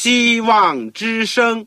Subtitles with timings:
[0.00, 1.66] 希望之声。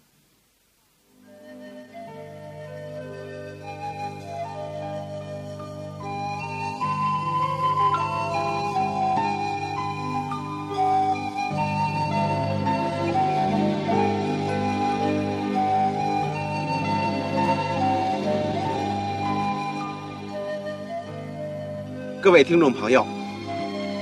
[22.22, 23.06] 各位听众朋友，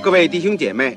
[0.00, 0.96] 各位弟兄姐妹，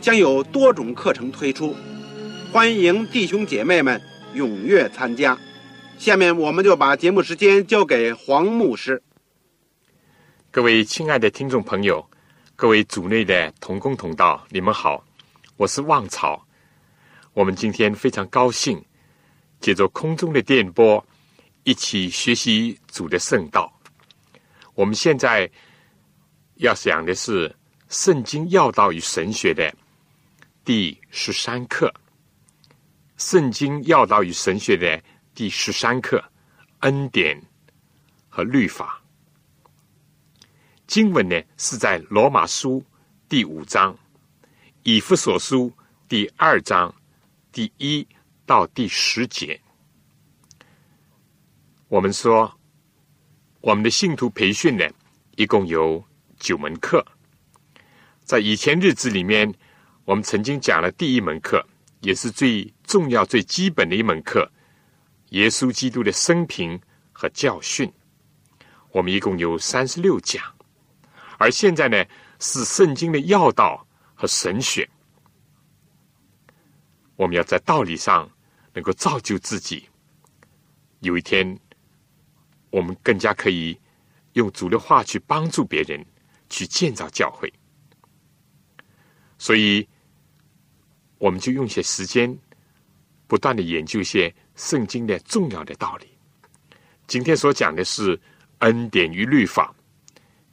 [0.00, 1.74] 将有多种课程推出，
[2.52, 4.00] 欢迎弟兄姐妹们
[4.34, 5.36] 踊跃参加。
[5.98, 9.02] 下面我们就把节目时间交给黄牧师。
[10.50, 12.08] 各位亲爱的听众朋友，
[12.54, 15.04] 各位组内的同工同道，你们好，
[15.56, 16.46] 我是旺草。
[17.34, 18.82] 我们今天非常高兴，
[19.60, 21.04] 借着空中的电波，
[21.64, 23.72] 一起学习主的圣道。
[24.74, 25.50] 我们现在。
[26.60, 27.48] 要讲的是
[27.88, 29.72] 《圣经要道与神学》的
[30.68, 31.88] 第十三课，
[33.16, 35.02] 《圣经要道与神学》的
[35.34, 36.22] 第十三课，
[36.80, 37.42] 恩典
[38.28, 39.02] 和律法。
[40.86, 42.84] 经文呢是在罗马书
[43.30, 43.98] 第五章、
[44.82, 45.72] 以弗所书
[46.06, 46.94] 第二章
[47.50, 48.06] 第一
[48.44, 49.58] 到第十节。
[51.88, 52.60] 我们说，
[53.62, 54.86] 我们的信徒培训呢，
[55.36, 56.04] 一共有。
[56.38, 57.02] 九门课，
[58.22, 59.52] 在以前日子里面，
[60.08, 61.62] 我们曾经讲了第一门课，
[62.00, 64.50] 也是最重要、最基本的一门课——
[65.36, 66.80] 耶稣基督的生平
[67.12, 67.92] 和教训。
[68.90, 70.42] 我们一共有三十六讲，
[71.36, 72.02] 而现在呢，
[72.40, 74.88] 是圣经的要道和神学。
[77.16, 78.30] 我们要在道理上
[78.72, 79.90] 能够造就自己，
[81.00, 81.60] 有一天，
[82.70, 83.78] 我们更加可以
[84.32, 86.02] 用主的话去帮助别人。
[86.48, 87.52] 去建造教会，
[89.36, 89.86] 所以
[91.18, 92.38] 我们就用些时间，
[93.26, 96.06] 不断的研究些圣经的重要的道理。
[97.06, 98.20] 今天所讲的是
[98.58, 99.74] 恩典与律法，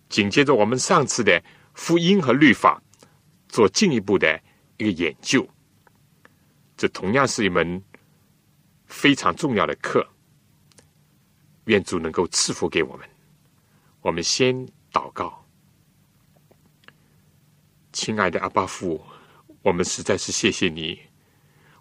[0.09, 1.43] 紧接着我们上次的
[1.73, 2.81] 福音和律法
[3.47, 4.41] 做进一步的
[4.77, 5.47] 一个研究。
[6.77, 7.81] 这同样是一门
[8.85, 10.05] 非常重要的课，
[11.65, 13.07] 愿主能够赐福给我们。
[14.01, 14.55] 我们先
[14.91, 15.45] 祷告。
[17.91, 19.01] 亲爱的阿巴父，
[19.65, 20.99] 我们实在是谢谢你。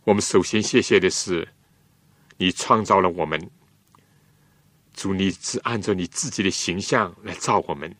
[0.04, 1.46] 我们首先谢谢的是，
[2.38, 3.38] 你创造了我们，
[4.94, 7.94] 主，你只按照你自己的形象来造我们。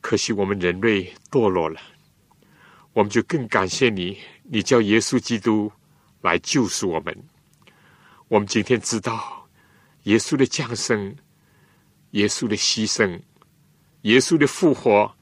[0.00, 1.80] 可惜我们人类堕落了，
[2.92, 5.72] 我们就更感谢你，你叫耶稣基督
[6.20, 7.24] 来救赎我们。
[8.28, 9.48] 我们今天知道，
[10.04, 11.16] 耶稣的降生，
[12.12, 13.20] 耶稣的牺牲，
[14.02, 15.12] 耶稣的复活。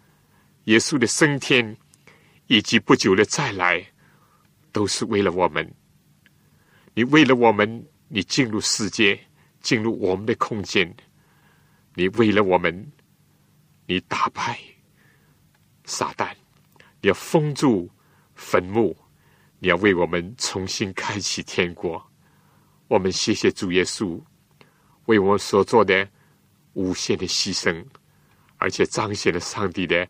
[0.64, 1.74] 耶稣的升天，
[2.50, 3.80] 以及不久的再来，
[4.72, 5.72] 都是为了我们。
[6.94, 9.20] 你为了我们，你进入世界，
[9.60, 10.92] 进入我们的空间。
[11.94, 12.90] 你为了我们，
[13.86, 14.58] 你打败
[15.84, 16.34] 撒旦，
[17.00, 17.88] 你要封住
[18.34, 18.96] 坟墓，
[19.60, 22.04] 你要为我们重新开启天国。
[22.88, 24.20] 我们谢谢主耶稣
[25.04, 26.08] 为我们所做的
[26.72, 27.86] 无限的牺牲，
[28.56, 30.08] 而且彰显了上帝的。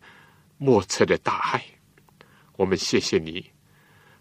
[0.57, 1.63] 莫测的大爱，
[2.57, 3.45] 我们谢谢你。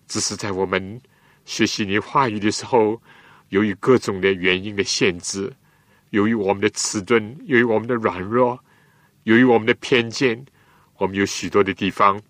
[0.07, 1.01] 只是在我们
[1.45, 3.01] 学习你话语的时候，
[3.51, 5.53] 由于各种的原因的限制，
[6.11, 8.59] 由于我们的迟钝，由于我们的软弱，
[9.25, 10.45] 由于我们的偏见，
[10.97, 12.21] 我们有许多的地方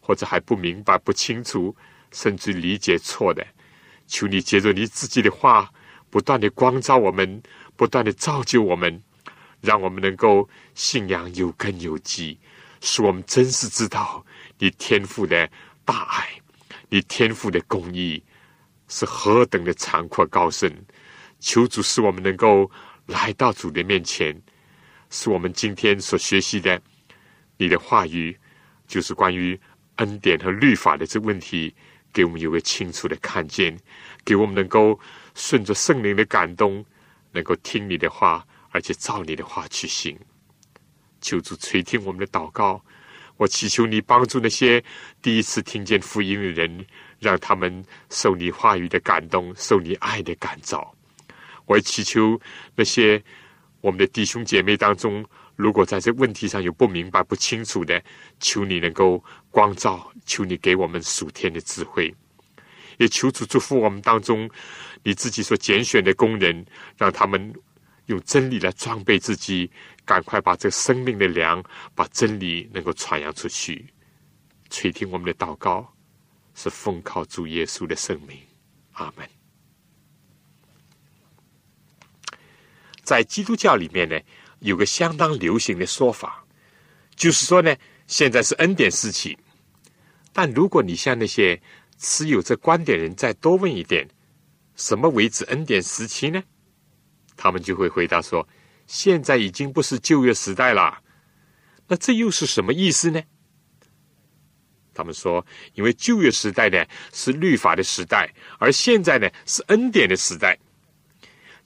[0.00, 1.74] 或者还不明白、不清楚，
[2.10, 3.46] 甚至理解错的。
[4.06, 5.70] 求你借着你自己的话，
[6.08, 7.42] 不断的光照我们，
[7.76, 9.02] 不断的造就我们，
[9.60, 12.38] 让我们能够信仰有根有基。
[12.80, 14.24] 使我们真实知道
[14.58, 15.48] 你天赋的
[15.84, 16.28] 大爱，
[16.88, 18.22] 你天赋的公义
[18.88, 20.72] 是何等的长阔高深。
[21.38, 22.70] 求主使我们能够
[23.06, 24.34] 来到主的面前，
[25.10, 26.80] 使我们今天所学习的
[27.58, 28.36] 你的话语，
[28.88, 29.58] 就是关于
[29.96, 31.74] 恩典和律法的这问题，
[32.12, 33.78] 给我们有个清楚的看见，
[34.24, 34.98] 给我们能够
[35.34, 36.84] 顺着圣灵的感动，
[37.32, 40.18] 能够听你的话，而且照你的话去行。
[41.20, 42.82] 求主垂听我们的祷告，
[43.36, 44.82] 我祈求你帮助那些
[45.20, 46.86] 第一次听见福音的人，
[47.18, 50.94] 让他们受你话语的感动，受你爱的感召。
[51.66, 52.40] 我也祈求
[52.74, 53.22] 那些
[53.80, 55.24] 我们的弟兄姐妹当中，
[55.54, 58.02] 如果在这问题上有不明白、不清楚的，
[58.40, 62.14] 求你能够光照，求你给我们属天的智慧，
[62.98, 64.48] 也求主祝福我们当中
[65.02, 66.64] 你自己所拣选的工人，
[66.96, 67.52] 让他们
[68.06, 69.70] 用真理来装备自己，
[70.06, 71.62] 赶快把这生命的粮，
[71.94, 73.84] 把真理能够传扬出去。
[74.70, 75.92] 垂听我们的祷告，
[76.54, 78.38] 是奉靠主耶稣的圣名，
[78.92, 79.28] 阿门。
[83.02, 84.18] 在基督教里面呢，
[84.60, 86.44] 有个相当流行的说法，
[87.14, 87.76] 就是说呢，
[88.06, 89.36] 现在是恩典时期。
[90.32, 91.60] 但如果你向那些
[91.98, 94.08] 持有这观点人再多问一点，
[94.74, 96.42] 什么为止恩典时期呢？
[97.36, 98.46] 他们就会回答说：
[98.86, 101.02] 现在已经不是旧约时代了。
[101.88, 103.22] 那这又是什么意思呢？
[104.94, 105.44] 他们说，
[105.74, 110.58] 因为旧约时代呢是律法的时代，而现在呢是恩典的时代。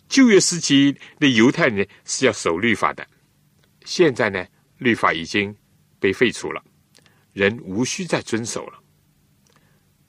[0.09, 3.07] 旧约时期的犹太人是要守律法的，
[3.85, 4.45] 现在呢，
[4.79, 5.57] 律法已经
[6.01, 6.61] 被废除了，
[7.33, 8.83] 人无需再遵守了，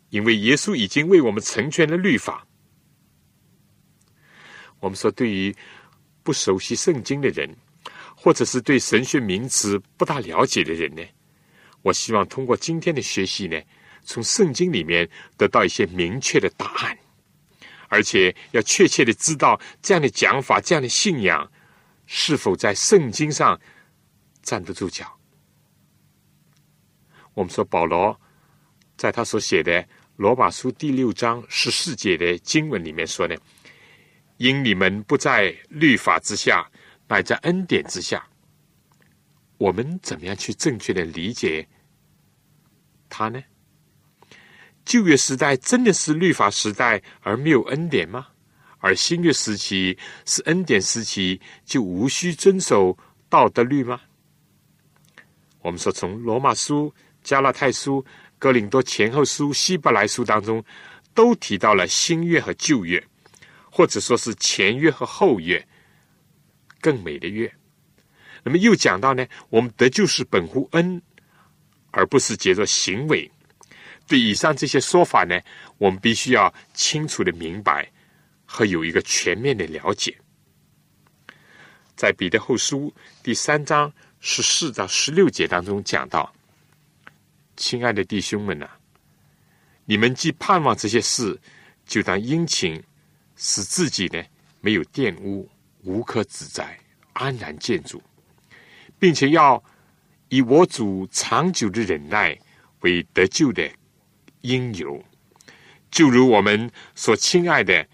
[0.09, 2.47] 因为耶稣已经为我们成全了律法。
[4.79, 5.55] 我们说，对于
[6.23, 7.49] 不熟悉圣经的人，
[8.15, 11.03] 或者是对神学名词不大了解的人呢，
[11.81, 13.59] 我希望通过今天的学习呢，
[14.03, 16.97] 从圣经里面得到一些明确的答案。
[17.93, 21.51] 而且要确切的知道这样的讲法、这样的信仰
[22.05, 23.59] 是否在圣经上
[24.41, 25.13] 站得住脚。
[27.33, 28.17] 我们说保罗
[28.95, 29.85] 在他所写的
[30.15, 33.35] 罗马书第六章十四节的经文里面说呢
[34.41, 36.67] ：“因你们不在律法之下，
[37.07, 38.27] 乃在恩典之下。”
[39.59, 41.67] 我们怎么样去正确的理解
[43.07, 43.39] 他呢？
[44.83, 48.29] 旧约时代真的是律法时代而没有恩典吗？
[48.79, 49.95] 而新约时期
[50.25, 52.97] 是恩典时期，就无需遵守
[53.29, 54.01] 道德律吗？
[55.61, 56.91] 我们说，从罗马书、
[57.21, 58.03] 加拉太书、
[58.39, 60.65] 哥林多前后书、希伯来书当中，
[61.13, 63.07] 都提到了新约和旧约，
[63.81, 65.67] 或者说是前约和后约，
[66.79, 67.51] 更美的约。
[68.43, 71.01] 那么又讲到呢，我们得救是本乎恩，
[71.89, 73.31] 而不是结着行为。
[74.07, 75.41] 对以上这些说法呢，
[75.79, 77.91] 我们必须要清楚的明白
[78.45, 80.15] 和有一个全面的了解。
[81.95, 82.93] 在彼得后书
[83.23, 86.31] 第三章十四到十六节当中讲到
[87.57, 88.69] ：“亲爱的弟兄们呐，
[89.85, 91.41] 你们既盼望这些事，
[91.87, 92.79] 就当殷勤，
[93.43, 94.23] 使自己呢
[94.59, 95.49] 没有玷污，
[95.81, 96.77] 无可指摘，
[97.13, 97.99] 安然见主，
[98.99, 99.61] 并且要
[100.29, 102.37] 以我主长久的忍耐
[102.81, 103.67] 为得救的。”
[104.41, 105.03] 因由，
[105.89, 107.87] 就如我们所亲爱的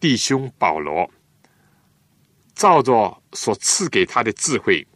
[0.00, 1.08] 弟兄保罗，
[2.54, 4.86] 照着所赐给他的智慧，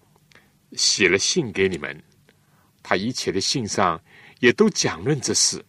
[0.73, 2.01] 写了信给你们。
[2.83, 4.01] 他一切的信上
[4.41, 5.65] 也都讲论这事。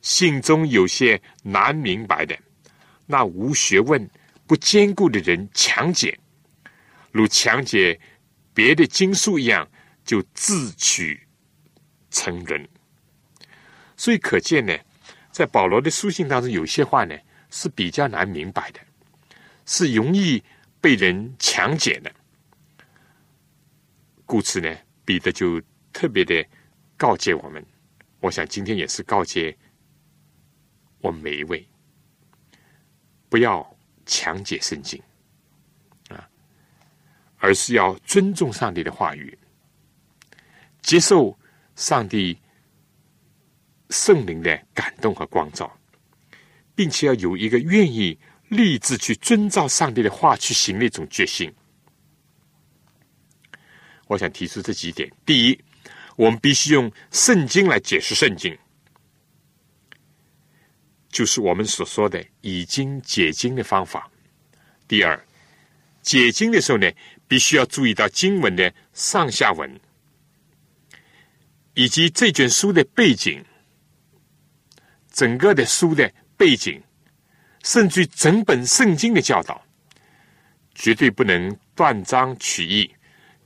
[0.00, 2.36] 信中有些难明白的，
[3.10, 4.08] 那无学问、
[4.46, 6.18] 不坚固的人强解，
[7.10, 8.00] 如强解
[8.54, 9.68] 别的经书一样，
[10.04, 11.26] 就自取
[12.10, 12.68] 成人。
[13.96, 14.72] 所以可见呢，
[15.30, 17.14] 在保罗的书信当中，有些话呢
[17.50, 18.80] 是比较难明白的，
[19.66, 20.42] 是容易
[20.80, 22.10] 被人强解的。
[24.24, 25.60] 故此呢，彼得就
[25.92, 26.46] 特别的
[26.96, 27.66] 告诫我们，
[28.20, 29.56] 我想今天也是告诫
[31.00, 31.68] 我们每一位，
[33.30, 33.66] 不要
[34.04, 35.02] 强解圣经
[36.10, 36.28] 啊，
[37.38, 39.38] 而是要尊重上帝的话语，
[40.82, 41.34] 接受
[41.74, 42.38] 上帝。
[43.92, 45.76] 圣灵的感动和光照，
[46.76, 51.52] 并且要有一个愿意立志去遵照上帝的话去行的一种决心。
[54.06, 55.60] 我想提出这几点：第一，
[56.14, 58.56] 我们必须用圣经来解释圣经，
[61.10, 64.00] 就是我们所说的已经解经的方法；
[64.86, 65.22] 第二，
[66.02, 66.90] 解经的时候呢，
[67.26, 69.80] 必须要注意到经文的上下文，
[71.74, 73.44] 以及这卷书的背景。
[75.12, 76.80] 整个的书的背景，
[77.64, 79.60] 甚至整本圣经的教导，
[80.72, 82.88] 绝对不能断章取义，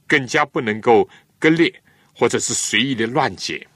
[0.07, 1.83] 更加不能够割裂
[2.15, 3.67] 或者是随意的乱解。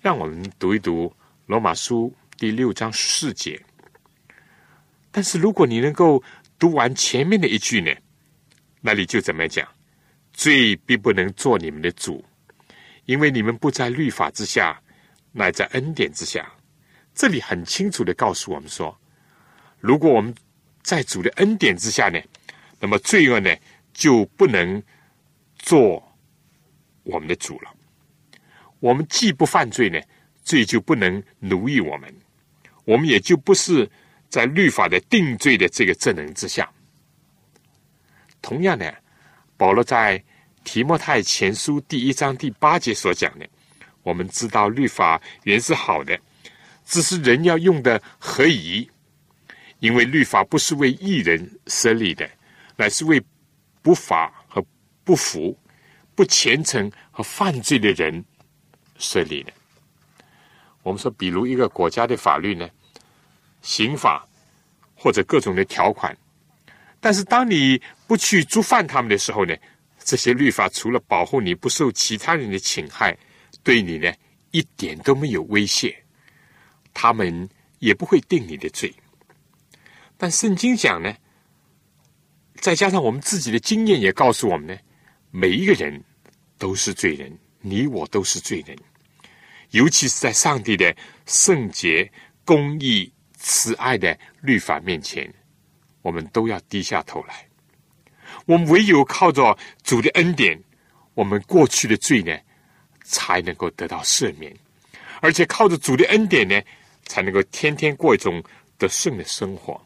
[0.00, 1.12] 让我们读一读
[1.48, 3.58] 罗马书第六章四节。
[5.10, 6.22] 但是如果你能够
[6.58, 7.90] 读完前面的一句呢，
[8.82, 9.66] 那里就怎么讲？
[10.34, 12.22] 罪必不能做你们的主，
[13.06, 14.78] 因为你们不在律法之下。
[15.32, 16.50] 乃在恩典之下。
[17.14, 18.94] 这里很清楚的告诉我们说，
[19.78, 20.34] 如果我们
[20.82, 22.20] 在主的恩典之下呢，
[22.78, 23.54] 那么罪恶呢
[23.94, 24.82] 就不能
[25.56, 26.02] 做
[27.04, 27.74] 我们的主了。
[28.80, 29.98] 我们既不犯罪呢，
[30.48, 32.12] 罪就不能奴役我们，
[32.86, 33.88] 我们也就不是
[34.30, 36.66] 在律法的定罪的这个职能之下。
[38.40, 38.90] 同样呢，
[39.58, 40.24] 保罗在
[40.64, 43.46] 提摩太前书第一章第八节所讲的，
[44.02, 46.18] 我们知道律法原是好的。
[46.86, 48.88] 只是人要用的合宜，
[49.80, 52.26] 因为律法不是为一人设立的，
[52.76, 53.22] 乃是为
[53.82, 54.64] 不法和
[55.04, 55.54] 不服、
[56.14, 58.24] 不虔诚和犯罪的人
[58.96, 59.52] 设立的。
[60.82, 62.68] 我们说，比如一个国家的法律呢，
[63.62, 64.26] 刑法
[64.94, 66.16] 或者各种的条款，
[67.00, 69.54] 但是当你不去触犯他们的时候呢，
[69.98, 73.16] 这些律法除了保护你不受其他人的侵害，
[73.62, 74.12] 对你呢
[74.50, 75.94] 一点都没有威胁。
[76.94, 78.92] 他们也不会定你的罪，
[80.16, 81.14] 但圣经讲呢，
[82.56, 84.76] 再加上我们自己的经验也告诉我们呢，
[85.30, 86.02] 每一个人
[86.56, 88.76] 都是罪人，你我都是罪人，
[89.70, 90.94] 尤其是在上帝的
[91.26, 92.10] 圣洁、
[92.44, 95.32] 公义、慈爱的律法面前，
[96.02, 97.46] 我们都要低下头来。
[98.46, 100.58] 我们唯有靠着主的恩典，
[101.14, 102.36] 我们过去的罪呢，
[103.04, 104.54] 才能够得到赦免，
[105.20, 106.60] 而且靠着主的恩典呢。
[107.10, 108.44] 才能够天天过一种
[108.76, 109.82] 得胜的生活，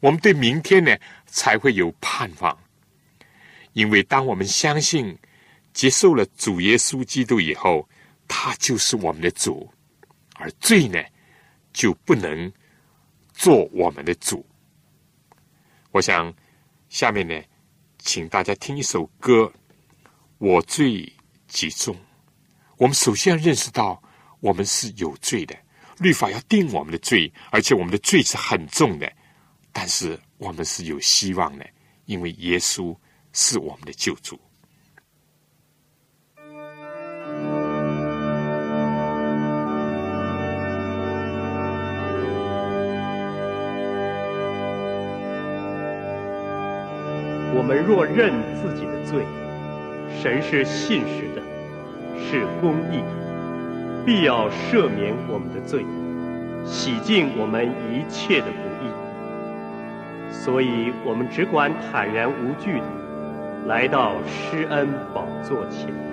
[0.00, 2.58] 我们对明天呢才会有盼望。
[3.72, 5.16] 因为当我们相信、
[5.72, 7.88] 接受了主耶稣基督以后，
[8.32, 9.68] 他就是我们的主，
[10.36, 11.02] 而罪呢
[11.72, 12.50] 就不能
[13.32, 14.46] 做我们的主。
[15.90, 16.32] 我想
[16.88, 17.34] 下面呢，
[17.98, 19.42] 请大家听一首歌，
[20.38, 21.12] 《我罪
[21.48, 21.92] 极重》。
[22.76, 24.00] 我们首先要认识到，
[24.38, 25.56] 我们是有罪的。
[25.98, 29.12] 律法要定我们的罪，而且我们的罪是很重的，
[29.72, 31.68] 但是我们是有希望的，
[32.06, 32.96] 因为耶稣
[33.32, 34.40] 是我们的救主。
[47.60, 49.22] 我们若认自己的罪，
[50.18, 51.42] 神是信实的，
[52.18, 54.02] 是公义的。
[54.02, 55.84] 必要赦免我们的罪，
[56.64, 58.88] 洗净我们一切的不义。
[60.32, 62.86] 所以，我们只管坦然无惧的
[63.66, 66.09] 来到施恩宝座前。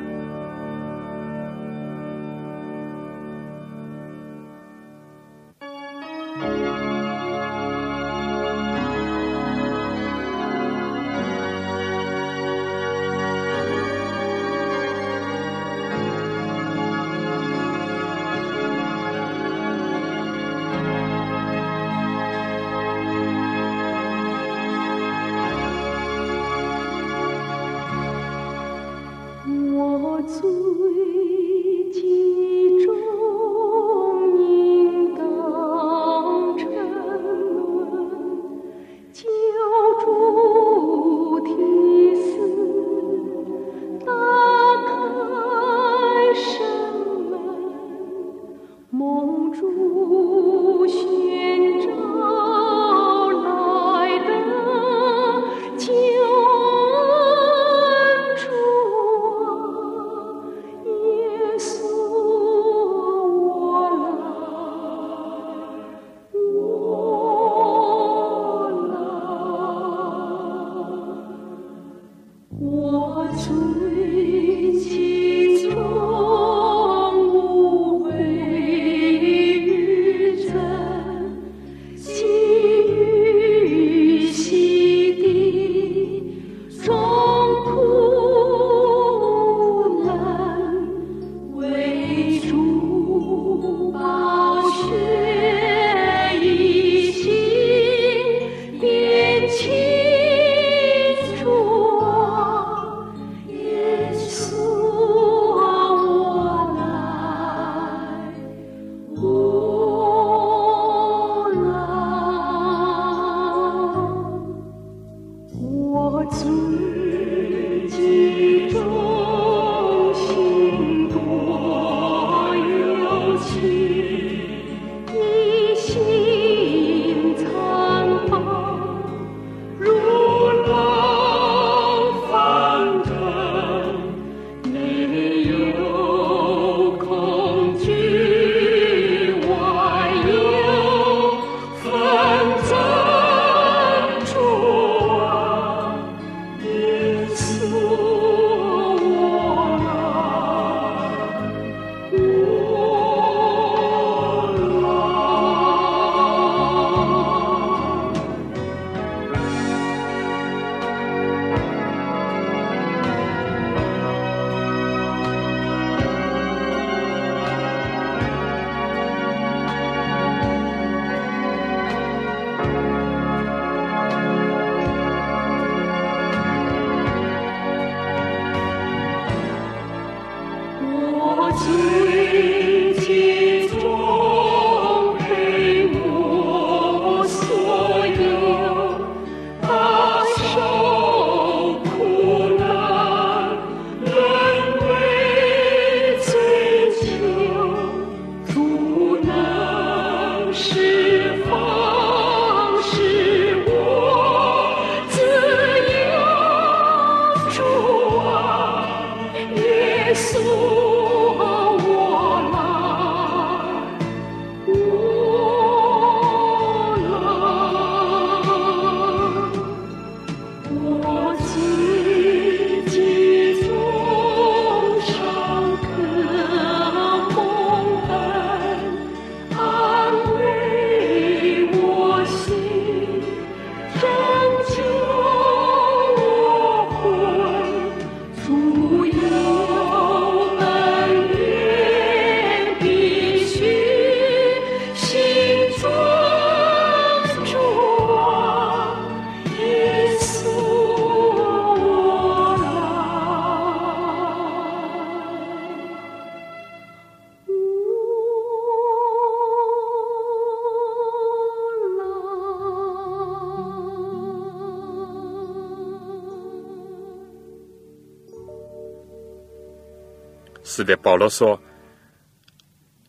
[270.87, 271.61] 的，保罗说，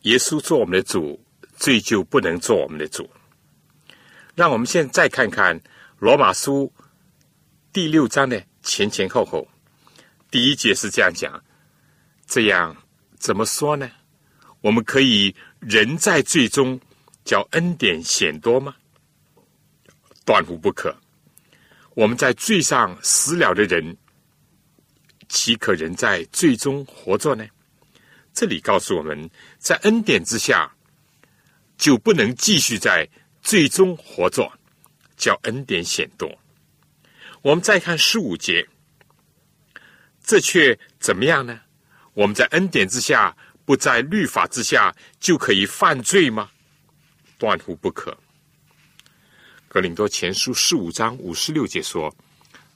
[0.01, 1.19] 耶稣做我们的主，
[1.55, 3.09] 罪就不能做我们的主。
[4.35, 5.59] 让我们现在再看看
[5.97, 6.71] 罗马书
[7.73, 9.47] 第六章的前前后后。
[10.29, 11.43] 第一节是这样讲，
[12.27, 12.75] 这样
[13.17, 13.89] 怎么说呢？
[14.61, 16.79] 我们可以人在罪中，
[17.25, 18.75] 叫恩典显多吗？
[20.25, 20.95] 断乎不可。
[21.95, 23.97] 我们在罪上死了的人，
[25.27, 27.45] 岂可人在罪中活着呢？
[28.39, 30.73] 这里告诉我们，在恩典之下，
[31.77, 33.05] 就不能继续在
[33.41, 34.49] 最终活着，
[35.17, 36.39] 叫恩典显多。
[37.41, 38.65] 我们再看十五节，
[40.23, 41.59] 这却怎么样呢？
[42.13, 43.35] 我们在恩典之下。
[43.65, 46.49] 不在律法之下就可以犯罪吗？
[47.37, 48.17] 断乎不可。
[49.67, 52.11] 格林多前书十五章五十六节说：“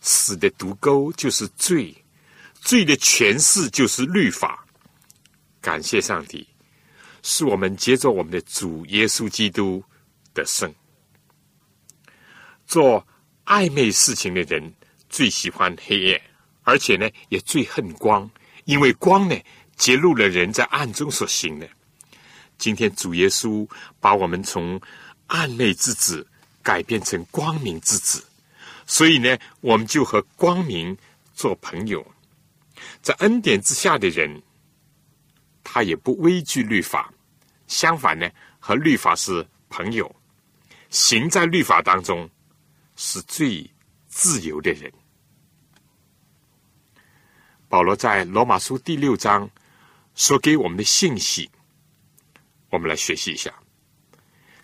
[0.02, 1.95] 死的毒钩就是罪，
[2.62, 4.62] 罪的权势就是律法。”
[5.63, 6.45] 感谢上帝，
[7.23, 9.82] 是我们接着我们的主耶稣基督
[10.34, 10.71] 的圣。
[12.67, 13.08] 做
[13.45, 14.73] 暧昧事情的人
[15.08, 16.21] 最喜欢黑夜，
[16.63, 18.30] 而且呢，也最恨光，
[18.65, 19.36] 因为光呢。
[19.76, 21.67] 揭露了人在暗中所行的。
[22.60, 23.67] 今天主耶稣
[23.99, 24.80] 把我们从
[25.26, 26.26] 暗昧之子
[26.62, 28.23] 改变成光明之子，
[28.86, 30.95] 所以呢，我们就和光明
[31.34, 32.06] 做朋友。
[33.02, 34.43] 在恩典之下的人，
[35.73, 37.12] 他也不畏惧律法，
[37.65, 40.15] 相反呢，和律法是朋友。
[40.91, 42.29] 行在律法当中，
[42.95, 43.67] 是最
[44.07, 44.93] 自由的人。
[47.67, 49.49] 保罗在罗马书第六章。
[50.13, 51.49] 所给我们的信息，
[52.69, 53.51] 我们来学习一下。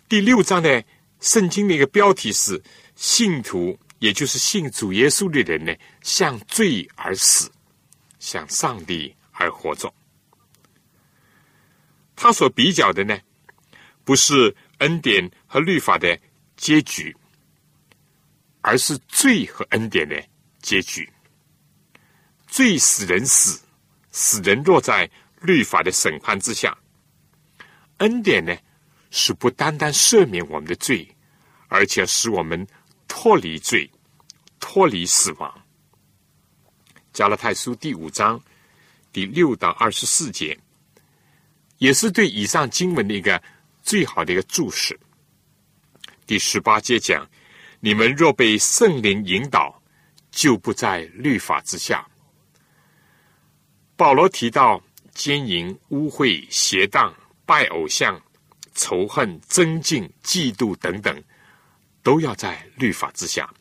[0.07, 0.83] 第六章呢
[1.21, 2.61] 圣经的一个标题是
[2.95, 7.51] “信徒”，也就是信主耶稣的人呢，向罪而死，
[8.19, 9.91] 向上帝而活着。
[12.21, 13.17] 他所比较的呢，
[14.03, 16.19] 不是恩典和律法的
[16.57, 17.15] 结局，
[18.59, 20.21] 而是罪和恩典的
[20.61, 21.09] 结局。
[22.45, 23.61] 罪使人死，
[24.11, 25.09] 使人落在。
[25.41, 26.77] 律法的审判之下，
[27.99, 28.53] 恩典呢
[29.09, 31.07] 是不单单赦免我们的罪，
[31.69, 32.67] 而且使我们
[33.07, 33.89] 脱离罪、
[34.59, 35.65] 脱离死亡。
[37.13, 38.37] 加拉太书第五章
[39.13, 40.59] 第六到二十四节，
[41.79, 43.41] 也是对以上经文的一个
[43.81, 44.97] 最好的一个注释。
[46.25, 47.27] 第十八节讲：
[47.81, 49.81] 你们若被圣灵引导，
[50.31, 52.07] 就不在律法之下。
[53.97, 54.81] 保罗提到。
[55.11, 57.13] 奸淫、污秽、邪荡、
[57.45, 58.17] 拜偶像、
[58.73, 61.21] 仇恨、增进、嫉妒等等，
[62.01, 63.53] 都要在律法之下，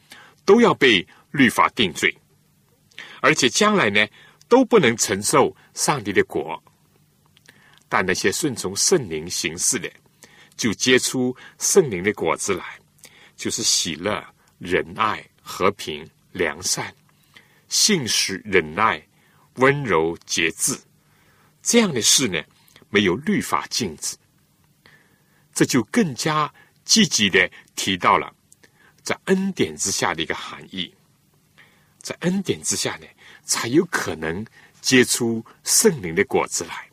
[0.44, 2.16] 都要被律法定罪，
[3.20, 4.06] 而且将来呢，
[4.46, 6.62] 都不能承受上帝的果。
[7.88, 9.90] 但那些顺从圣灵行事的，
[10.56, 12.78] 就结出圣灵的果子来，
[13.36, 14.22] 就是喜乐、
[14.58, 16.94] 仁爱、和平、良善、
[17.68, 19.02] 信实、忍耐、
[19.54, 20.78] 温柔、节制。
[21.62, 22.42] 这样的事呢，
[22.90, 24.16] 没有律法禁止，
[25.54, 26.52] 这就更加
[26.84, 28.34] 积极的提到了
[29.02, 30.94] 在恩典之下的一个含义。
[32.00, 33.06] 在恩典之下呢，
[33.44, 34.46] 才有可能
[34.80, 36.87] 结出圣灵的果子来。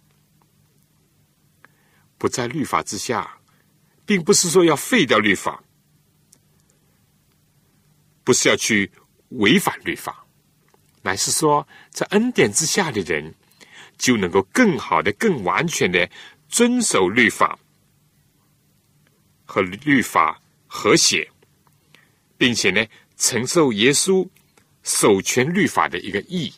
[2.25, 3.37] 不在律法之下，
[4.03, 5.63] 并不是说要废掉律法，
[8.23, 8.91] 不是要去
[9.29, 10.25] 违反律法，
[11.03, 13.31] 乃是说在恩典之下的人。
[13.97, 16.09] 就能够更好的、更完全的
[16.49, 17.57] 遵守律法
[19.45, 21.31] 和律法和谐，
[22.37, 22.85] 并且呢，
[23.15, 24.27] 承受耶稣
[24.83, 26.53] 守全律法的一个意义。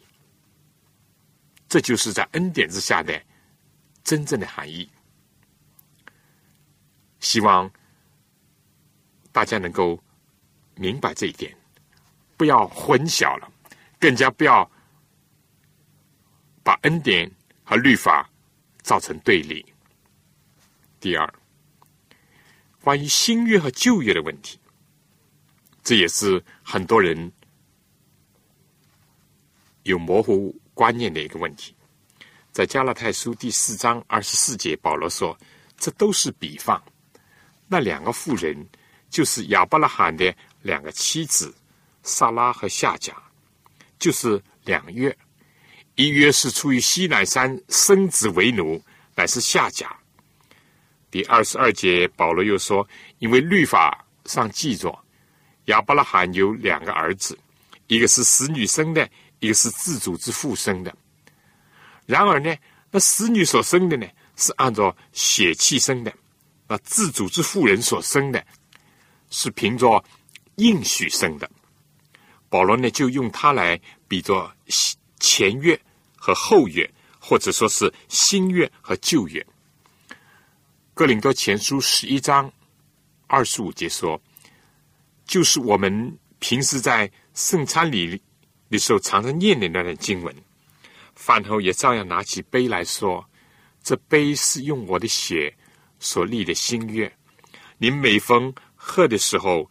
[1.70, 3.22] 这就是在恩典之下的
[4.04, 4.90] 真正的含义。
[7.20, 7.70] 希望
[9.32, 10.02] 大家能够
[10.76, 11.56] 明白这一点，
[12.36, 13.52] 不要混淆了，
[14.00, 14.70] 更加不要。
[16.64, 17.32] 把恩典
[17.64, 18.30] 和律法
[18.82, 19.66] 造成对立。
[21.00, 21.34] 第二，
[22.82, 24.60] 关于新约和旧约的问题，
[25.82, 27.32] 这也是很多人
[29.84, 31.74] 有模糊观念的一个问题。
[32.52, 35.40] 在加拉太书第四章二十四节，保罗说
[35.80, 36.84] ：“这都是比方。
[37.68, 38.56] 那两个妇人
[39.10, 41.54] 就是亚伯拉罕的两个妻子，
[42.04, 43.14] 萨拉和夏甲，
[44.00, 45.16] 就是两月。”
[45.96, 48.80] 一约是出于西乃山生子为奴，
[49.16, 49.98] 乃是夏甲。
[51.10, 54.96] 第二十二节，保罗又说：因为律法上记着，
[55.66, 57.36] 亚伯拉罕有两个儿子，
[57.88, 60.96] 一个是死女生的，一个是自主之父生的。
[62.06, 62.56] 然而呢，
[62.92, 66.12] 那死女所生的呢，是按照血气生的；
[66.68, 68.46] 那自主之妇人所生的，
[69.30, 70.04] 是凭着
[70.56, 71.50] 应许生的。
[72.50, 74.52] 保罗呢，就用它来比作
[75.20, 75.80] 前月
[76.16, 79.46] 和后月，或者说是新月和旧月。
[80.94, 82.52] 哥林多前书十一章
[83.28, 84.20] 二十五节说，
[85.26, 88.22] 就是我们平时在圣餐里
[88.70, 90.36] 的时候常常念的那段经文。
[91.16, 93.28] 饭后也照样拿起杯来说
[93.84, 95.54] ：“这杯是用我的血
[96.00, 97.12] 所立的心愿。
[97.78, 99.70] 您每逢喝的时候，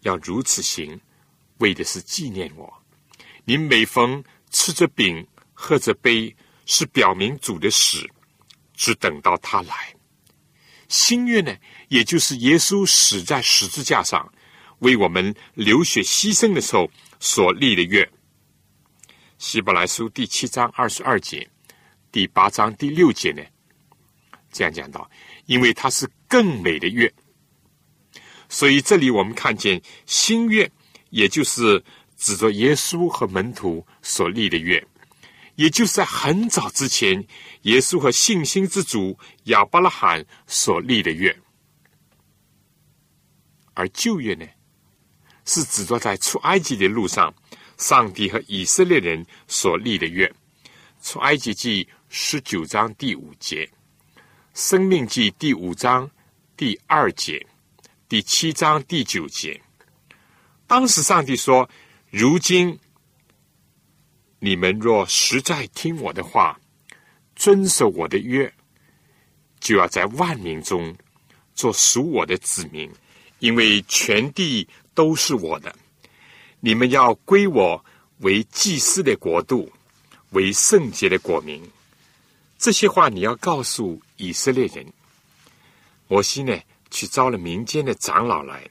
[0.00, 1.00] 要如此行，
[1.58, 2.72] 为的是纪念我。
[3.44, 6.34] 您每逢吃着饼、喝着杯，
[6.66, 8.06] 是表明主的死，
[8.74, 9.94] 只等到他来。
[10.88, 11.56] 新约呢，
[11.88, 14.32] 也就是耶稣死在十字架上
[14.80, 18.08] 为我们流血牺牲的时候所立的愿。”
[19.38, 21.48] 希伯来书第七章二十二节，
[22.10, 23.42] 第八章第六节呢，
[24.50, 25.10] 这样讲到，
[25.46, 27.12] 因为它是更美的月，
[28.48, 30.70] 所以这里我们看见新月，
[31.10, 31.82] 也就是
[32.16, 34.86] 指着耶稣和门徒所立的月，
[35.54, 37.26] 也就是在很早之前，
[37.62, 41.36] 耶稣和信心之主亚伯拉罕所立的月，
[43.74, 44.46] 而旧月呢，
[45.44, 47.34] 是指着在出埃及的路上。
[47.78, 50.32] 上帝和以色列人所立的约，
[50.98, 53.70] 从埃及记十九章第五节，
[54.56, 56.10] 生命记第五章
[56.56, 57.46] 第二节，
[58.08, 59.60] 第七章第九节。
[60.66, 61.68] 当时上帝说
[62.08, 62.78] ：“如今
[64.38, 66.58] 你们若实在听我的话，
[67.34, 68.50] 遵守我的约，
[69.60, 70.96] 就要在万民中
[71.54, 72.90] 做属我的子民，
[73.40, 75.76] 因为全地都是我的。”
[76.60, 77.84] 你们要归我
[78.20, 79.70] 为祭司的国度，
[80.30, 81.62] 为圣洁的国民。
[82.56, 84.86] 这些话你要告诉以色列人。
[86.08, 86.58] 摩西呢，
[86.90, 88.68] 去招了民间的长老来，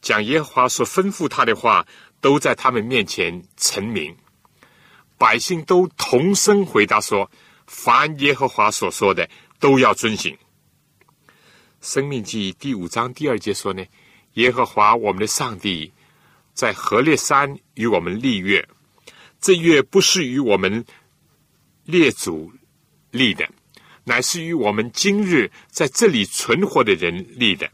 [0.00, 1.86] 将耶和华所吩咐他的话，
[2.20, 4.16] 都在他们面前陈明。
[5.18, 7.30] 百姓都同声回答说
[7.66, 9.28] ：“凡耶和华所说的，
[9.60, 10.36] 都要遵行。”
[11.80, 13.84] 生命记第五章第二节说呢
[14.34, 15.92] ：“耶和华我们的上帝。”
[16.54, 18.64] 在何烈山与我们立约，
[19.40, 20.84] 这约不是与我们
[21.82, 22.52] 列祖
[23.10, 23.50] 立的，
[24.04, 27.70] 乃是与我们今日在这里存活的人立的。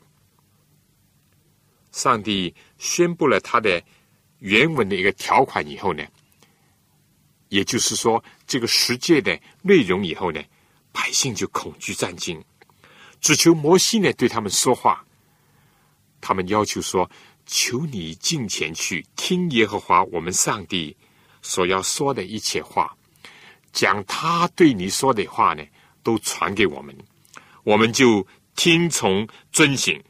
[1.93, 3.83] 上帝宣布了他的
[4.39, 6.05] 原文的一个条款以后呢，
[7.49, 10.41] 也就是说，这个十诫的内容以后呢，
[10.93, 12.43] 百姓就恐惧战惊，
[13.21, 15.05] 只求摩西呢对他们说话。
[16.21, 17.11] 他们要求说。
[17.47, 20.97] 求你进前去听耶和华我们上帝
[21.43, 22.97] 所要说的一切话，
[23.73, 25.65] 讲他对你说的话呢，
[26.03, 26.97] 都传给我们，
[27.65, 30.03] 我们就听从遵行。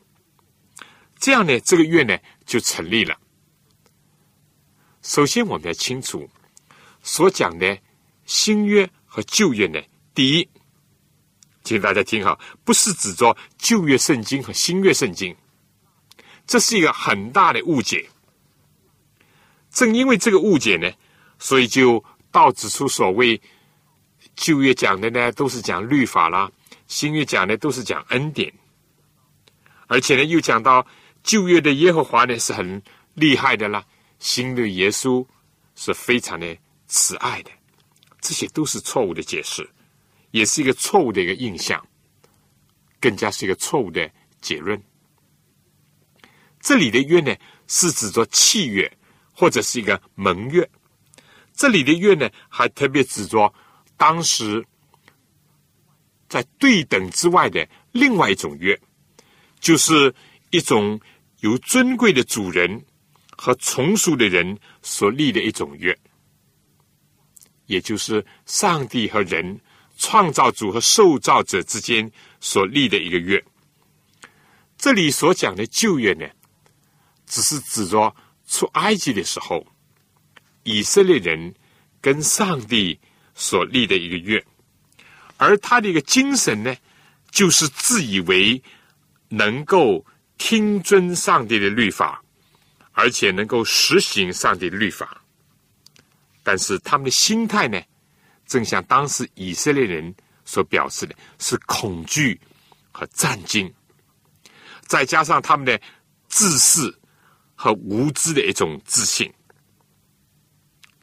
[1.18, 3.18] 这样呢，这个月呢就成立了。
[5.03, 6.29] 首先，我们要清楚
[7.03, 7.79] 所讲的
[8.24, 9.81] 新约和旧约呢，
[10.14, 10.48] 第一，
[11.64, 15.35] 请大家听好，不是指着旧约圣经和新约圣经。
[16.46, 18.09] 这是一个很大的误解。
[19.70, 20.90] 正因为这个误解呢，
[21.38, 23.40] 所以就导致出所谓
[24.40, 26.50] 旧约讲的呢，都是讲律法啦；
[26.88, 28.50] 新约讲的都是讲恩典。
[29.87, 30.85] 而且呢，又讲到
[31.22, 33.85] 旧约的耶和华呢是很厉害的啦，
[34.18, 35.24] 新的耶稣
[35.74, 37.50] 是非常的慈爱的。
[38.22, 39.68] 这些都是错误的解释，
[40.31, 41.87] 也是一个错误的一个印象，
[42.98, 44.83] 更加是一个错误的结论。
[46.61, 48.90] 这里的约呢，是指着契约
[49.35, 50.66] 或者是一个盟约。
[51.53, 53.53] 这里的约呢，还特别指着
[54.00, 54.64] 当时
[56.26, 58.80] 在对等之外的另外一种约，
[59.60, 60.14] 就是
[60.48, 60.98] 一种
[61.40, 62.82] 由尊贵的主人
[63.36, 65.94] 和从属的人所立的一种约，
[67.66, 69.60] 也就是上帝和人、
[69.98, 72.10] 创造主和受造者之间
[72.40, 73.44] 所立的一个约。
[74.78, 76.26] 这里所讲的旧约呢？
[77.26, 79.66] 只是指着出埃及的时候，
[80.62, 81.54] 以色列人
[82.00, 82.98] 跟上帝
[83.34, 84.44] 所立的一个愿，
[85.36, 86.74] 而他的一个精神呢，
[87.30, 88.62] 就是自以为
[89.28, 90.04] 能够
[90.38, 92.22] 听遵上帝的律法，
[92.92, 95.22] 而且能够实行上帝的律法。
[96.42, 97.80] 但是他们的心态呢，
[98.46, 100.14] 正像当时以色列人
[100.44, 102.40] 所表示的，是恐惧
[102.92, 103.72] 和战惊，
[104.86, 105.80] 再加上他们的
[106.28, 106.96] 自私。
[107.62, 109.30] 和无知的一种自信，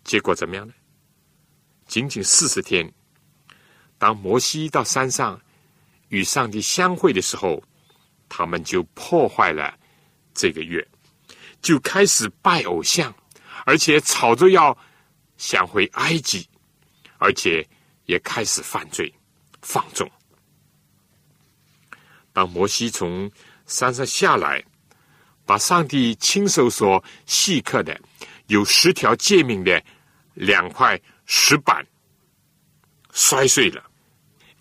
[0.04, 0.74] 结果怎么样呢？
[1.88, 2.92] 仅仅四十天，
[3.98, 5.40] 当摩西到山上
[6.10, 7.64] 与上帝相会的时候，
[8.30, 9.74] 他们就破坏了
[10.34, 10.86] 这个月，
[11.62, 13.14] 就开始拜偶像，
[13.66, 14.78] 而且吵着要
[15.38, 16.48] 想回埃及，
[17.18, 17.68] 而且
[18.06, 19.12] 也开始犯罪
[19.62, 20.10] 放纵。
[22.34, 23.32] 当摩西从
[23.66, 24.64] 山上下来，
[25.46, 28.00] 把上帝亲手所细刻的
[28.48, 29.82] 有十条诫命的
[30.34, 31.86] 两块石板
[33.12, 33.84] 摔碎了，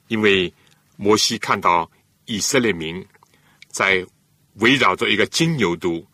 [0.09, 0.53] 因为
[0.97, 1.91] 摩西看到
[2.27, 3.03] 以色列民
[3.69, 4.07] 在
[4.57, 6.05] 围绕着一个金牛犊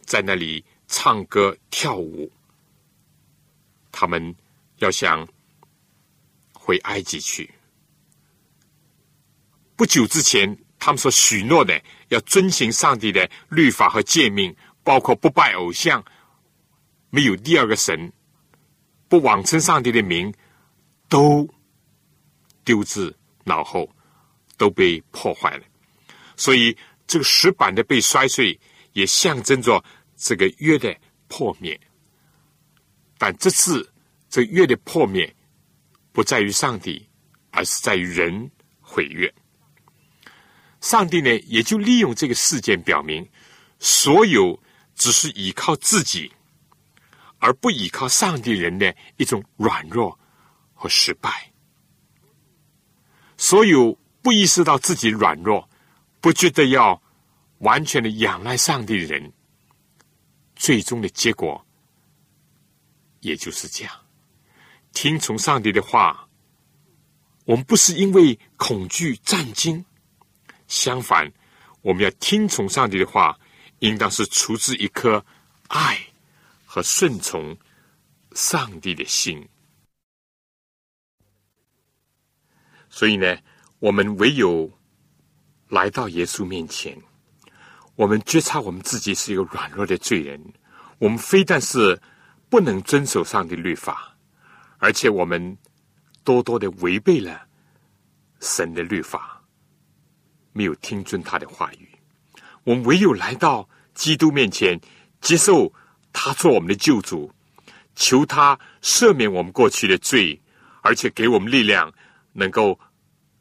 [0.00, 2.32] 在那里唱歌跳舞，
[3.92, 4.34] 他们
[4.78, 5.28] 要想
[6.54, 7.52] 回埃及去。
[9.76, 10.58] 不久之前。
[10.78, 16.04] 他们所许诺的要遵行上帝的律法和诫命，包括不拜偶像、
[17.10, 18.12] 没有第二个神、
[19.08, 20.32] 不妄称上帝的名，
[21.08, 21.48] 都
[22.64, 23.14] 丢之
[23.44, 23.88] 脑后，
[24.56, 25.64] 都被破坏了。
[26.36, 28.58] 所以，这个石板的被摔碎，
[28.92, 29.82] 也象征着
[30.16, 30.94] 这个约的
[31.28, 31.78] 破灭。
[33.16, 33.90] 但这次
[34.28, 35.34] 这约的破灭，
[36.12, 37.08] 不在于上帝，
[37.50, 39.32] 而是在于人毁约。
[40.80, 43.26] 上帝呢，也就利用这个事件表明，
[43.78, 44.60] 所有
[44.94, 46.30] 只是依靠自己，
[47.38, 50.18] 而不依靠上帝人的一种软弱
[50.74, 51.52] 和失败。
[53.36, 55.68] 所有不意识到自己软弱，
[56.20, 57.00] 不觉得要
[57.58, 59.32] 完全的仰赖上帝的人，
[60.54, 61.64] 最终的结果
[63.20, 63.94] 也就是这样：
[64.92, 66.26] 听从上帝的话，
[67.44, 69.84] 我们不是因为恐惧战惊。
[70.66, 71.30] 相反，
[71.82, 73.38] 我们要听从上帝的话，
[73.78, 75.24] 应当是出自一颗
[75.68, 75.96] 爱
[76.76, 77.56] 和顺从
[78.32, 79.48] 上帝的心。
[82.90, 83.34] 所以呢，
[83.78, 84.70] 我们唯有
[85.68, 86.94] 来到耶稣面前，
[87.94, 90.38] 我们觉察我们自己是一个软弱的罪人。
[90.98, 91.98] 我们非但是
[92.50, 94.14] 不能遵守上帝律法，
[94.76, 95.56] 而且我们
[96.24, 97.48] 多多的违背了
[98.40, 99.42] 神的律法。
[100.52, 101.88] 没有听遵他的话语，
[102.64, 104.78] 我们唯有来到基督面前，
[105.22, 105.72] 接受
[106.18, 107.30] 他做我们的救主，
[107.94, 110.40] 求他赦免我们过去的罪，
[110.80, 111.92] 而且给我们力量，
[112.32, 112.80] 能够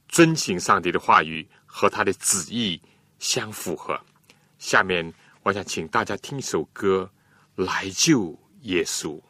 [0.09, 2.81] 遵行上帝的话语和他的旨意
[3.17, 3.97] 相符合。
[4.59, 7.09] 下面，我想请大家听一首歌，
[7.55, 9.21] 来救耶稣。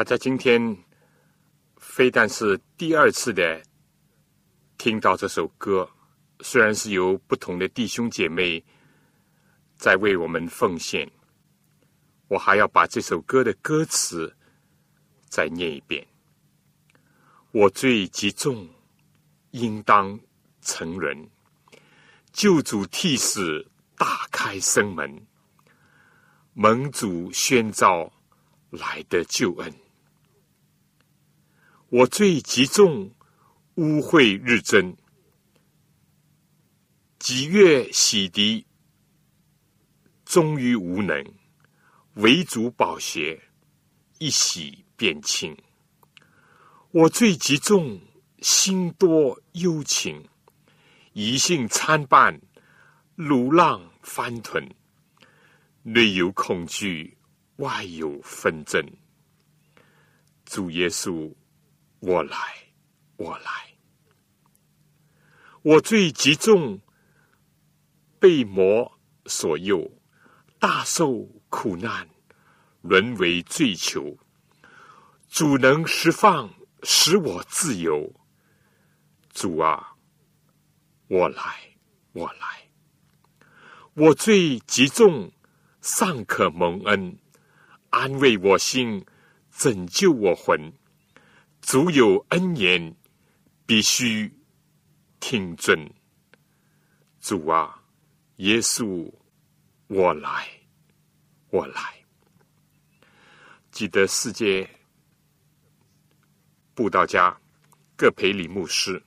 [0.00, 0.78] 大家今天
[1.76, 3.62] 非但是第二次的
[4.78, 5.86] 听到这首歌，
[6.40, 8.64] 虽然是由不同的弟兄姐妹
[9.76, 11.06] 在为我们奉献，
[12.28, 14.34] 我还要把这首歌的歌词
[15.28, 16.06] 再念一遍。
[17.52, 18.66] 我罪极重，
[19.50, 20.18] 应当
[20.62, 21.28] 成人。
[22.32, 25.26] 救主替死，大开生门，
[26.54, 28.10] 盟主宣召
[28.70, 29.70] 来的救恩。
[31.90, 33.10] 我罪极重，
[33.74, 34.96] 污秽日增，
[37.18, 38.64] 几月洗涤，
[40.24, 41.24] 终于无能。
[42.14, 43.42] 唯主宝血，
[44.18, 45.56] 一洗便清。
[46.92, 48.00] 我罪极重，
[48.38, 50.24] 心多忧情。
[51.12, 52.40] 疑性参半，
[53.16, 54.64] 鲁浪翻腾，
[55.82, 57.18] 内有恐惧，
[57.56, 58.80] 外有纷争。
[60.44, 61.32] 主耶稣，
[62.00, 62.36] 我来，
[63.16, 63.50] 我来。
[65.62, 66.80] 我罪极重，
[68.18, 69.90] 被魔所诱，
[70.58, 72.08] 大受苦难，
[72.80, 74.16] 沦为罪囚。
[75.28, 76.50] 主能释放，
[76.82, 78.14] 使我自由。
[79.34, 79.96] 主啊！
[81.08, 81.76] 我来，
[82.12, 82.70] 我来，
[83.92, 85.30] 我罪极重，
[85.82, 87.18] 尚可蒙恩，
[87.90, 89.04] 安慰我心，
[89.50, 90.72] 拯救我魂。
[91.62, 92.94] 足有恩言，
[93.66, 94.32] 必须
[95.20, 95.90] 听尊。
[97.20, 97.82] 主啊，
[98.36, 99.12] 耶稣，
[99.86, 100.48] 我来，
[101.50, 101.80] 我来。
[103.70, 104.68] 记得世界
[106.74, 107.38] 布道家
[107.96, 109.02] 各培理牧师，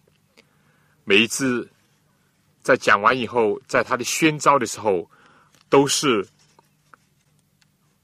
[1.04, 1.70] 每一次。
[2.62, 5.12] 在讲完以后，在他的宣召的时候，
[5.68, 6.26] 都是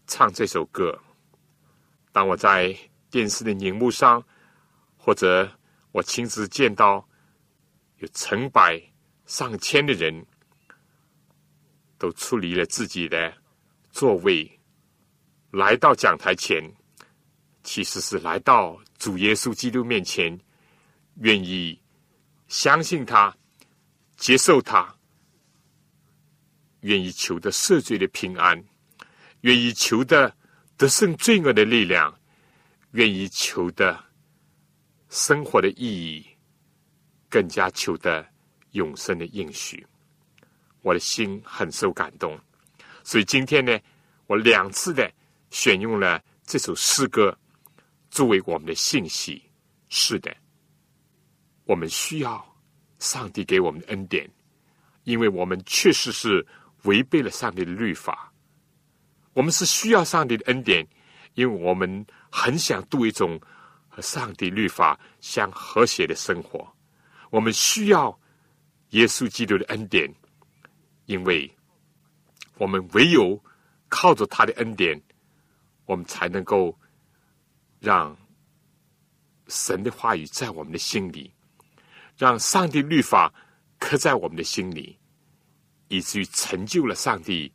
[0.06, 1.02] 唱这首歌。
[2.12, 2.78] 当我在
[3.10, 4.22] 电视的荧幕上，
[5.10, 5.51] 或者
[5.91, 7.03] 我亲自见到
[7.97, 8.80] 有成百
[9.26, 10.24] 上千的人，
[11.97, 13.34] 都出离了自己的
[13.89, 14.60] 座位，
[15.49, 16.64] 来到讲台前，
[17.64, 20.39] 其实是来到主耶稣基督面前，
[21.22, 21.82] 愿意
[22.47, 23.36] 相信他。
[24.16, 24.95] 接受他，
[26.82, 28.64] 愿意求得赦罪的平安，
[29.41, 30.32] 愿意求得
[30.78, 32.16] 得胜罪恶的力量，
[32.91, 34.05] 愿意求得
[35.10, 36.26] 生活的意义，
[37.30, 38.26] 更加求得
[38.72, 39.86] 永生的应许。
[40.82, 42.39] 我的心很受感动，
[43.03, 43.78] 所以今天呢，
[44.28, 45.12] 我两次的
[45.49, 47.38] 选用了这首诗歌
[48.10, 49.43] 作为我们的信息。
[49.89, 50.36] 是的，
[51.66, 52.47] 我们需要。
[52.99, 54.30] 上帝给我们的恩典，
[55.05, 56.45] 因为我们确实是
[56.84, 58.30] 违背了上帝的律法。
[59.32, 60.86] 我们是需要上帝的恩典，
[61.36, 63.39] 因为我们很想度一种
[64.00, 66.66] 和上帝律法相和谐的生活。
[67.30, 68.18] 我们需要
[68.91, 70.10] 耶稣基督的恩典，
[71.06, 71.54] 因为
[72.56, 73.38] 我们唯有
[73.89, 75.00] 靠着他的恩典，
[75.86, 76.74] 我们才能够
[77.80, 78.18] 让
[79.50, 81.34] 神的话语在我们的心里。
[82.16, 83.34] 让上帝律法
[83.80, 84.97] 刻在我们的心里，
[85.88, 87.52] 以至于成就了上帝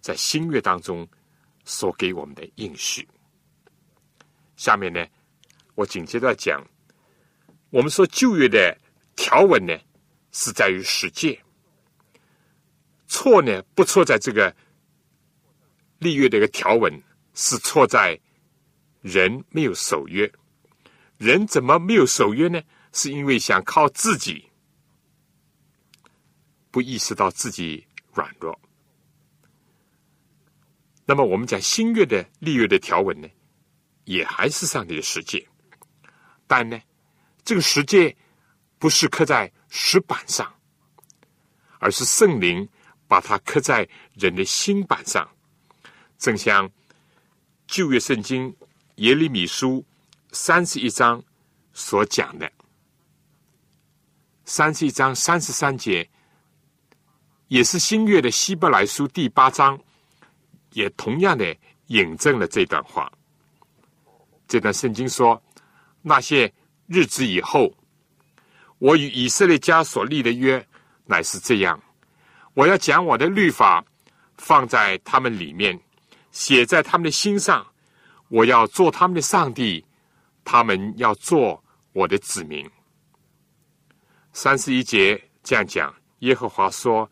[0.00, 1.06] 在新约当中
[1.64, 3.08] 所给我们的应许。
[4.56, 5.06] 下面呢，
[5.74, 6.66] 我紧接着讲，
[7.70, 8.76] 我们说旧约的
[9.14, 9.78] 条文呢
[10.32, 11.38] 是在于实践，
[13.06, 14.54] 错呢不错在这个
[15.98, 17.02] 立约的一个条文，
[17.34, 18.18] 是错在
[19.02, 20.30] 人没有守约。
[21.18, 22.60] 人怎么没有守约呢？
[22.92, 24.50] 是因为想靠自己，
[26.70, 28.58] 不意识到自己软弱。
[31.04, 33.28] 那么我们讲新约的立约的条文呢，
[34.06, 35.46] 也还是上帝的世界，
[36.46, 36.80] 但呢，
[37.44, 38.16] 这个世界
[38.78, 40.52] 不是刻在石板上，
[41.80, 42.66] 而是圣灵
[43.08, 45.28] 把它刻在人的心板上。
[46.18, 46.70] 正像
[47.66, 48.56] 旧约圣经
[48.96, 49.84] 耶利米书
[50.30, 51.22] 三十一章
[51.72, 52.50] 所讲的。
[54.44, 56.08] 三十一章三十三节，
[57.48, 59.76] 也是新月的希伯来书第八章，
[60.74, 61.56] 也同样的
[61.88, 63.12] 引证了这段话。
[64.48, 65.42] 这段圣经说
[66.02, 66.52] ：“那些
[66.86, 67.72] 日子以后，
[68.78, 70.64] 我与以色列家所立的约
[71.04, 71.82] 乃是这样：
[72.54, 73.84] 我要将我的律法
[74.36, 75.80] 放在他们里面，
[76.30, 77.66] 写在他们的心上。
[78.28, 79.84] 我要做他们的上帝，
[80.44, 82.68] 他们要做我的子民。”
[84.32, 87.10] 三十一节这样讲：耶和华说，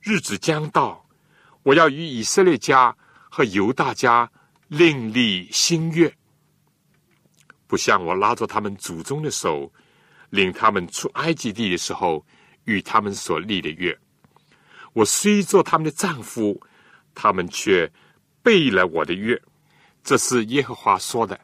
[0.00, 1.06] 日子将到，
[1.62, 2.96] 我要与以色列家
[3.30, 4.30] 和犹大家
[4.68, 6.14] 另立新约。
[7.74, 9.72] 不像我拉着他们祖宗的手，
[10.30, 12.24] 领他们出埃及地的时候，
[12.66, 13.98] 与他们所立的约。
[14.92, 16.62] 我虽做他们的丈夫，
[17.16, 17.90] 他们却
[18.44, 19.36] 背了我的约。
[20.04, 21.40] 这是耶和华说的。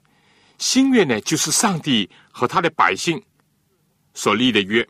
[0.56, 3.20] 新约呢，就是上帝和他的百姓
[4.14, 4.88] 所立的约，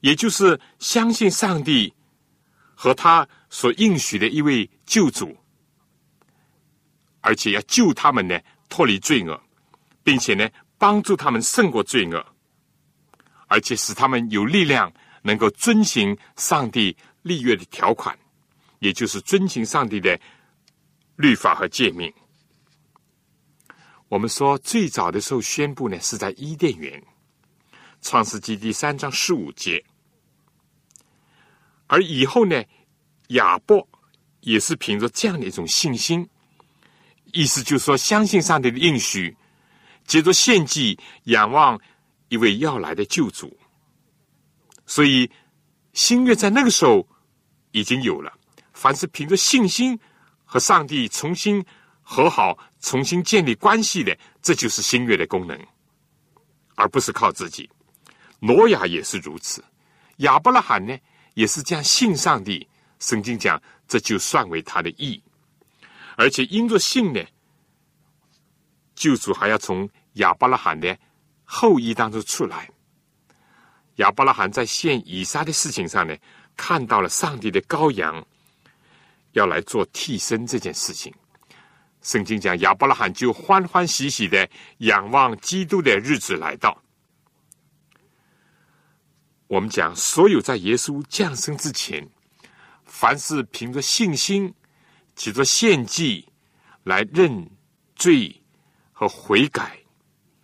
[0.00, 1.90] 也就是相信上帝
[2.74, 5.34] 和他所应许的一位救主，
[7.22, 9.40] 而且要救他们呢，脱离罪恶，
[10.04, 10.46] 并且呢。
[10.78, 12.24] 帮助他们胜过罪恶，
[13.46, 18.16] 而且使他们有力量，能够遵行上帝立约的条款，
[18.80, 20.18] 也就是遵行上帝的
[21.16, 22.12] 律法和诫命。
[24.08, 27.02] 我们说最早的时候宣布呢，是在伊甸园，
[28.02, 29.82] 创世纪第三章十五节，
[31.86, 32.62] 而以后呢，
[33.28, 33.88] 亚伯
[34.40, 36.28] 也是凭着这样的一种信心，
[37.32, 39.36] 意思就是说相信上帝的应许。
[40.06, 41.80] 借着献祭，仰望
[42.28, 43.56] 一位要来的救主。
[44.86, 45.30] 所以
[45.92, 47.06] 新约在那个时候
[47.72, 48.32] 已经有了。
[48.72, 49.98] 凡是凭着信心
[50.44, 51.64] 和上帝重新
[52.02, 55.58] 和好、重新建立关系的，这就是新约的功能，
[56.74, 57.68] 而不是靠自己。
[58.38, 59.64] 挪亚也是如此，
[60.18, 60.96] 亚伯拉罕呢
[61.32, 62.68] 也是这样信上帝。
[62.98, 65.22] 圣经讲，这就算为他的义，
[66.16, 67.20] 而且因着信呢。
[68.96, 70.98] 救主还要从亚伯拉罕的
[71.44, 72.68] 后裔当中出来。
[73.96, 76.16] 亚伯拉罕在献以撒的事情上呢，
[76.56, 78.26] 看到了上帝的羔羊
[79.32, 81.14] 要来做替身这件事情。
[82.02, 86.82] 圣经讲，亚伯拉罕就欢欢喜喜的仰望基督的日子来到。
[89.46, 92.08] 我们讲，所有在耶稣降生之前，
[92.84, 94.52] 凡是凭着信心
[95.14, 96.28] 起着献祭
[96.84, 97.50] 来认
[97.94, 98.42] 罪。
[98.98, 99.78] 和悔改，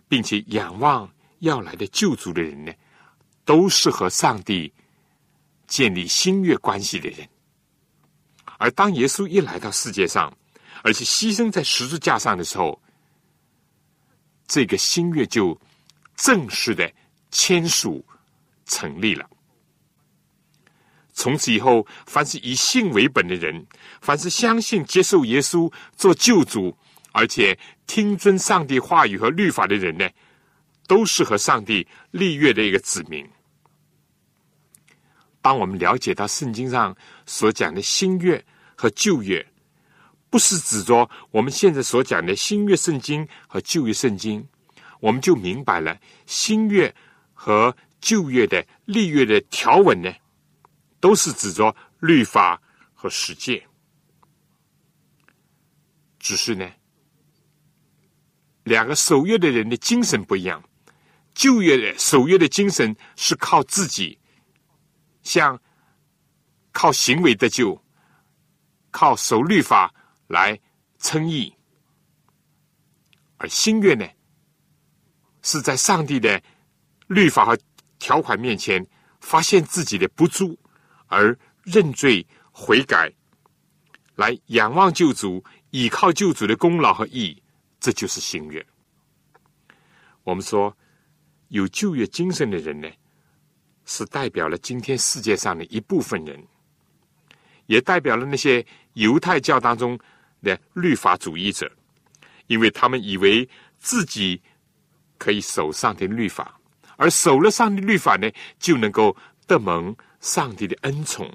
[0.09, 2.73] 并且仰望要来的救主的人呢，
[3.47, 4.71] 都是和上帝
[5.67, 7.27] 建立新约关系的人。
[8.59, 10.31] 而当耶稣一来到世界上，
[10.83, 12.79] 而且牺牲在十字架上的时候，
[14.47, 15.59] 这个新约就
[16.15, 16.93] 正式的
[17.31, 18.05] 签署
[18.67, 19.27] 成立了。
[21.15, 23.67] 从此以后，凡是以信为本的人，
[24.03, 26.77] 凡是相信接受耶稣做救主。
[27.13, 30.09] 而且听尊上帝话语和律法的人呢，
[30.87, 33.29] 都是和上帝立约的一个子民。
[35.41, 36.97] 当我们了解到圣经上
[37.27, 38.43] 所讲的新约
[38.75, 39.47] 和旧约，
[40.31, 44.47] 不是指着我们现在所讲的新约圣经和旧约圣经，
[45.01, 46.95] 我们就明白了新约
[47.35, 50.11] 和旧约的立约的条文呢，
[50.99, 52.61] 都是指着律法
[52.95, 53.63] 和实践。
[56.19, 56.71] 只是呢。
[58.65, 60.63] 两个守约的人的精神不一样，
[61.35, 64.19] 旧约的守约的精神是靠自己，
[65.23, 65.61] 像
[66.71, 67.83] 靠行为得救，
[68.91, 69.93] 靠守律法
[70.29, 70.59] 来
[70.99, 71.53] 称义；
[73.39, 74.07] 而新约呢，
[75.43, 76.41] 是在上帝的
[77.09, 77.59] 律法和
[77.99, 78.87] 条款面前
[79.21, 80.57] 发现自己的不足，
[81.07, 83.13] 而认罪悔改，
[84.15, 87.42] 来仰望救主，倚靠救主的功劳和义。
[87.83, 88.65] 这就是新约。
[90.23, 90.75] 我们说
[91.49, 92.89] 有旧约精神的人呢，
[93.85, 96.41] 是代表了今天世界上的一部分人，
[97.67, 99.99] 也代表了那些犹太教当中
[100.45, 101.69] 的律法主义者，
[102.47, 103.49] 因为他们以为
[103.81, 104.41] 自己
[105.19, 106.57] 可以守上帝的律法，
[106.97, 108.31] 而守了上帝律法呢，
[108.61, 109.17] 就能够
[109.49, 111.29] 得蒙上帝的恩宠，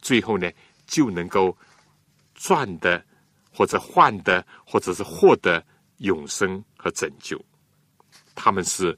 [0.00, 0.50] 最后呢，
[0.86, 1.54] 就能够
[2.32, 3.04] 赚的
[3.52, 5.62] 或者换的或者是获得。
[6.04, 7.42] 永生和拯救，
[8.34, 8.96] 他们是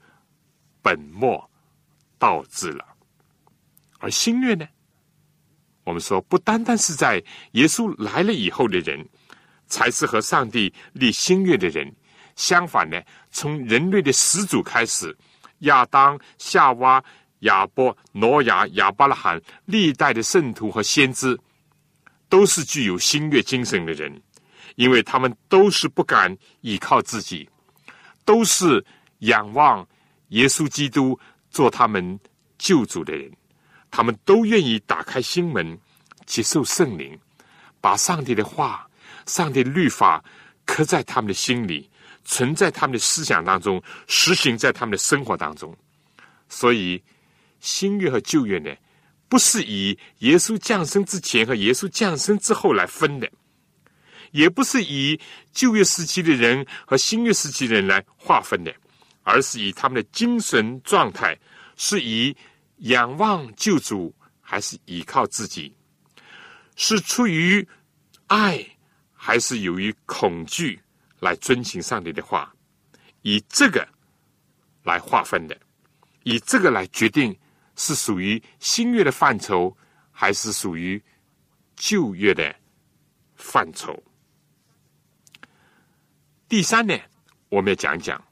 [0.83, 1.51] 本末
[2.19, 2.85] 倒置了。
[3.99, 4.67] 而新约呢？
[5.85, 9.09] 我们说，不单单是在耶稣来了以后的人，
[9.69, 11.95] 才是和上帝立新约的人。
[12.35, 13.01] 相反呢，
[13.31, 15.17] 从人类的始祖开始，
[15.61, 17.03] 亚当、夏娃、
[17.41, 21.39] 亚伯、挪亚、亚伯拉罕，历代的圣徒和先知，
[22.29, 24.21] 都是具有新约精神的人。
[24.77, 27.49] 因为他们都是不敢依靠自己，
[28.25, 28.85] 都是
[29.19, 29.87] 仰望
[30.29, 31.19] 耶稣基督
[31.51, 32.19] 做他们
[32.59, 33.31] 救主的人，
[33.91, 35.79] 他们都愿意打开心门，
[36.25, 37.19] 接受圣灵，
[37.81, 38.89] 把上帝的话、
[39.27, 40.23] 上帝的律法
[40.65, 41.91] 刻在他们的心里，
[42.25, 45.75] 存在他们的思想当中，实行在他们的生活当中。
[46.49, 47.03] 所以，
[47.61, 48.71] 新约和旧约呢，
[49.29, 53.31] 不是以耶稣降生之前和耶稣降生之后来分的。
[54.37, 55.19] 也不是以
[55.51, 58.75] 旧约时期的人和新约时期的人来划分的，
[59.23, 61.35] 而是以他们的精神状态
[61.77, 62.37] 是以
[62.81, 65.75] 仰望救主，还是依靠自己？
[66.77, 67.67] 是出于
[68.27, 68.63] 爱，
[69.15, 70.79] 还是由于恐惧
[71.19, 72.53] 来遵行上帝的话？
[73.23, 73.89] 以这个
[74.83, 75.59] 来划分的，
[76.25, 77.35] 以这个来决定
[77.75, 79.75] 是属于新约的范畴，
[80.13, 81.03] 还是属于
[81.75, 82.55] 旧约的
[83.35, 83.99] 范畴。
[86.49, 86.97] 第三呢，
[87.49, 88.23] 我们要讲讲，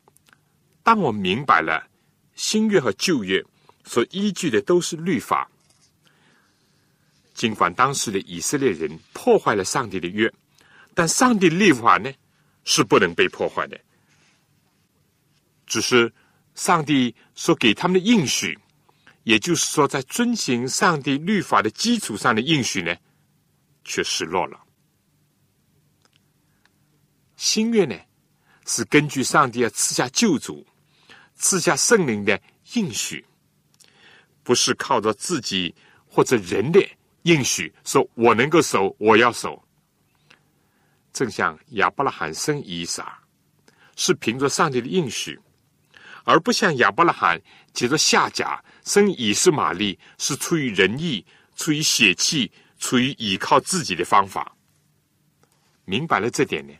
[0.85, 1.85] 当我明白了
[2.37, 3.45] 新约和旧约
[3.85, 5.51] 所依据的都是律法，
[7.35, 10.33] 尽管当时的以色列人破坏了上帝的约，
[10.95, 12.13] 但上帝的律法呢
[12.65, 13.81] 是不能被破坏的。
[15.67, 16.13] 只是
[16.55, 18.57] 上帝所给他们的应许，
[19.25, 22.95] 也就是说，在遵行上帝律法的基础上的应许呢，
[23.83, 24.64] 却失落了。
[27.37, 27.97] 新约呢，
[28.67, 30.67] 是根据上帝要赐下救主、
[31.35, 32.41] 赐下圣灵的
[32.75, 33.25] 应许，
[34.43, 35.75] 不是靠着自己
[36.07, 36.81] 或者人的
[37.23, 39.63] 应许，说我能够守，我要守。
[41.13, 43.19] 正像亚伯拉罕生以撒，
[43.97, 45.39] 是凭着上帝的应许，
[46.25, 47.41] 而不像亚伯拉罕
[47.73, 51.25] 接着夏甲生以斯玛利，是出于仁义、
[51.57, 54.57] 出于血气、出于依靠自己的方法。
[55.85, 56.75] 明白了这点呢？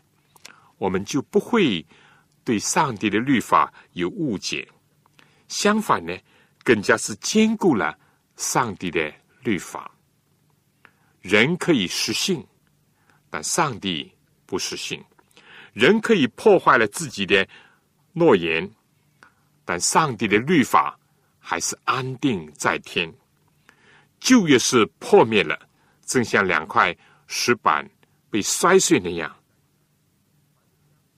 [0.77, 1.85] 我们就不会
[2.43, 4.67] 对上帝的律法有误解，
[5.47, 6.15] 相反呢，
[6.63, 7.97] 更加是兼顾了
[8.35, 9.91] 上帝的律法。
[11.21, 12.45] 人可以失信，
[13.29, 14.11] 但上帝
[14.45, 14.99] 不失信；
[15.73, 17.47] 人可以破坏了自己的
[18.13, 18.69] 诺言，
[19.63, 20.99] 但上帝的律法
[21.39, 23.11] 还是安定在天。
[24.19, 25.59] 旧约是破灭了，
[26.05, 26.95] 正像两块
[27.27, 27.89] 石板
[28.29, 29.35] 被摔碎那样。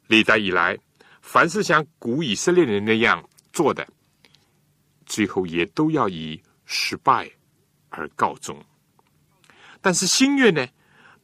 [0.07, 0.77] 历代以来，
[1.21, 3.87] 凡是像古以色列人那样做的，
[5.05, 7.29] 最后也都要以失败
[7.89, 8.61] 而告终。
[9.81, 10.67] 但是新约呢，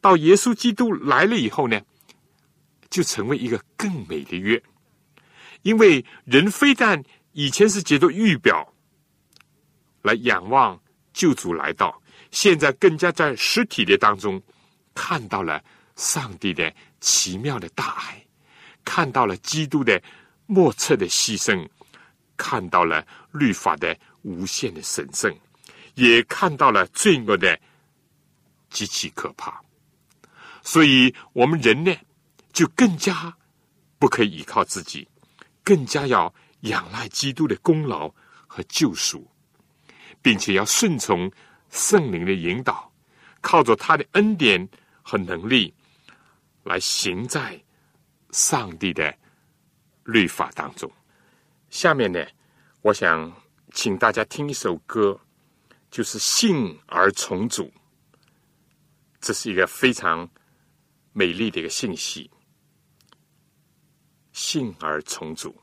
[0.00, 1.80] 到耶稣基督来了以后呢，
[2.88, 4.62] 就成为一个更美的约。
[5.62, 8.72] 因为人非但以前是借着预表
[10.02, 10.80] 来仰望
[11.12, 14.40] 救主来到，现在更加在实体的当中
[14.94, 15.62] 看到了
[15.96, 18.23] 上帝的奇妙的大爱。
[18.84, 20.00] 看到了基督的
[20.46, 21.68] 莫测的牺牲，
[22.36, 25.34] 看到了律法的无限的神圣，
[25.94, 27.58] 也看到了罪恶的
[28.70, 29.60] 极其可怕。
[30.62, 31.94] 所以，我们人呢，
[32.52, 33.36] 就更加
[33.98, 35.06] 不可以依靠自己，
[35.62, 38.12] 更加要仰赖基督的功劳
[38.46, 39.26] 和救赎，
[40.20, 41.30] 并且要顺从
[41.70, 42.92] 圣灵的引导，
[43.40, 44.68] 靠着他的恩典
[45.02, 45.72] 和能力
[46.62, 47.63] 来行在。
[48.34, 49.16] 上帝的
[50.02, 50.90] 律法当中，
[51.70, 52.26] 下面呢，
[52.82, 53.32] 我想
[53.72, 55.20] 请大家听一首歌，
[55.88, 57.72] 就是“信而从主”。
[59.20, 60.28] 这是一个非常
[61.12, 62.28] 美丽的一个信息
[64.34, 65.56] ，“信而从主”。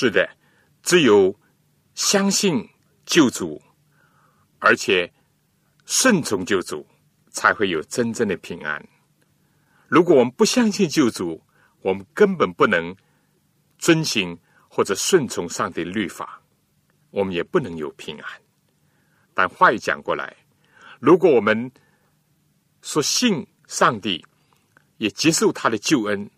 [0.00, 0.26] 是的，
[0.82, 1.38] 只有
[1.94, 2.66] 相信
[3.04, 3.60] 救主，
[4.58, 5.12] 而且
[5.84, 6.86] 顺从救主，
[7.28, 8.82] 才会有真正的平安。
[9.88, 11.42] 如果我们不相信救主，
[11.82, 12.96] 我们根本不能
[13.76, 14.38] 遵行
[14.70, 16.40] 或者顺从上帝的律法，
[17.10, 18.40] 我们也不能有平安。
[19.34, 20.34] 但话又讲过来，
[20.98, 21.70] 如果我们
[22.80, 24.24] 说信上帝，
[24.96, 26.30] 也接受他的救恩，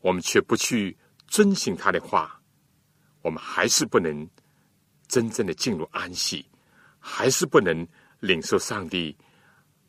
[0.00, 0.96] 我们却不去
[1.26, 2.39] 遵行他的话，
[3.22, 4.28] 我们还是不能
[5.08, 6.46] 真正的进入安息，
[6.98, 7.86] 还是不能
[8.20, 9.16] 领受上帝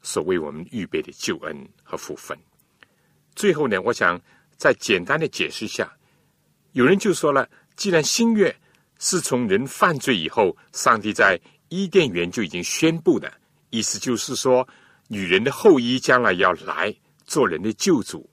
[0.01, 2.37] 所为我们预备的救恩和福分。
[3.35, 4.19] 最后呢，我想
[4.57, 5.91] 再简单的解释一下。
[6.73, 8.55] 有人就说了，既然新约
[8.99, 13.31] 是从人犯罪以后，上帝在伊甸园就已经宣布的，
[13.69, 14.67] 意思就是说，
[15.07, 16.93] 女人的后裔将来要来
[17.25, 18.29] 做人的救主。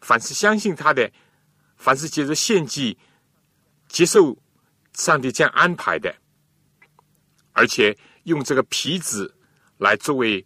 [0.00, 1.10] 凡是相信他的，
[1.76, 2.98] 凡是接着献祭、
[3.88, 4.36] 接受
[4.94, 6.14] 上帝这样安排的，
[7.52, 9.34] 而且用这个皮子
[9.78, 10.44] 来作为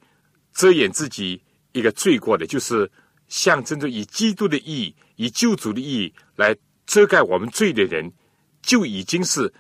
[0.53, 2.91] 遮掩自己一个罪过的，就是。
[3.29, 8.11] 象征着以基督的意义、以救主的意义来遮盖我们罪的人，
[8.63, 9.53] 就已经是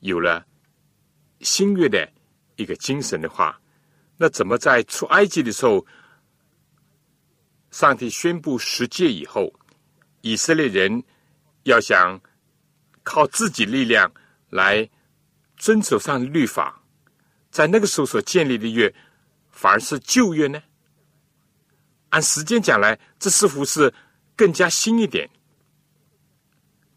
[0.00, 0.46] 有了
[1.40, 2.06] 新约的
[2.56, 3.58] 一个精神的话，
[4.18, 5.86] 那怎么在出埃及的时候，
[7.70, 9.50] 上帝宣布十诫以后，
[10.20, 11.02] 以色列人
[11.62, 12.20] 要想
[13.02, 14.12] 靠自己力量
[14.50, 14.88] 来
[15.56, 16.82] 遵守上律法，
[17.50, 18.92] 在那个时候所建立的约，
[19.50, 20.62] 反而是旧约呢？
[22.10, 23.92] 按时间讲来，这似乎是
[24.36, 25.28] 更加新一点。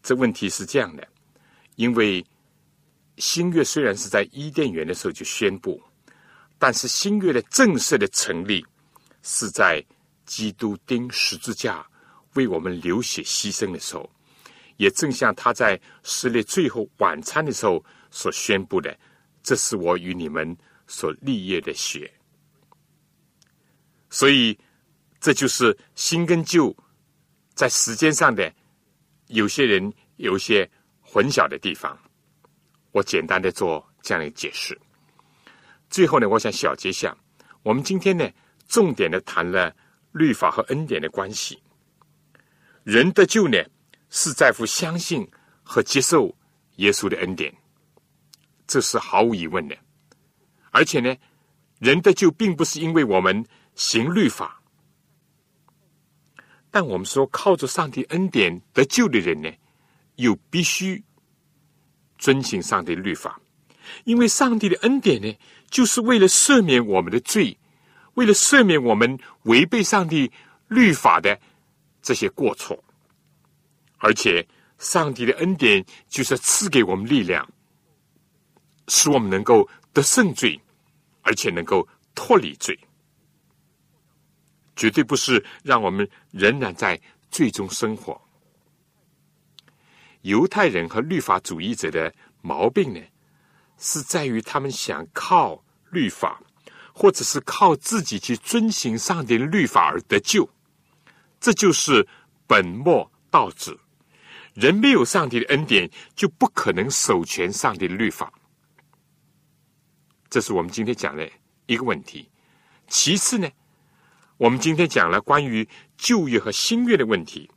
[0.02, 1.06] 这问题是这样的，
[1.76, 2.24] 因为
[3.16, 5.82] 新月虽然是在伊甸园的时候就宣布，
[6.58, 8.64] 但是新月的正式的成立
[9.22, 9.84] 是在
[10.26, 11.86] 基督钉十字架
[12.34, 14.10] 为我们流血牺牲的时候，
[14.76, 18.96] 也正像他在撕裂最后晚餐的时候所宣布的
[19.42, 20.56] ：“这是我与你们
[20.86, 22.12] 所立业的血。”
[24.10, 24.58] 所以。
[25.18, 26.76] 这就是新跟旧
[27.54, 28.52] 在时间上的
[29.28, 30.70] 有些人有些
[31.00, 31.98] 混淆的地方。
[32.92, 34.78] 我简单的做这样的解释。
[35.90, 37.16] 最后呢，我想小结一下，
[37.62, 38.30] 我们今天呢，
[38.68, 39.74] 重点的谈了
[40.12, 41.60] 律法和恩典的关系。
[42.84, 43.58] 人的救呢，
[44.10, 45.28] 是在乎相信
[45.62, 46.34] 和接受
[46.76, 47.54] 耶稣的恩典，
[48.66, 49.76] 这是毫无疑问的。
[50.70, 51.16] 而且呢，
[51.78, 53.44] 人的救并不是因为我们
[53.74, 54.60] 行律法。
[56.70, 59.50] 但我们说，靠着上帝恩典得救的人呢，
[60.16, 61.02] 又必须
[62.18, 63.40] 遵行上帝律法，
[64.04, 65.34] 因为上帝的恩典呢，
[65.70, 67.58] 就是为了赦免我们的罪，
[68.14, 70.30] 为了赦免我们违背上帝
[70.68, 71.40] 律法的
[72.02, 72.84] 这些过错，
[73.98, 74.46] 而且
[74.78, 77.48] 上帝的恩典就是赐给我们力量，
[78.88, 80.60] 使我们能够得胜罪，
[81.22, 82.78] 而且能够脱离罪。
[84.76, 88.20] 绝对不是让我们仍然在最终生活。
[90.20, 93.00] 犹太人和律法主义者的毛病呢，
[93.78, 96.42] 是在于他们想靠律法，
[96.92, 100.46] 或者是靠自己去遵行上帝的律法而得救。
[101.40, 102.06] 这就是
[102.46, 103.78] 本末倒置。
[104.56, 108.32] 人没有上帝的恩典，就不可能守全上帝的律法。
[110.30, 111.30] 这是我们今天讲的
[111.66, 112.28] 一个问题。
[112.88, 113.46] 其次呢？
[114.38, 115.66] 我们今天讲了关于
[115.98, 117.50] 旧约和新约的问题。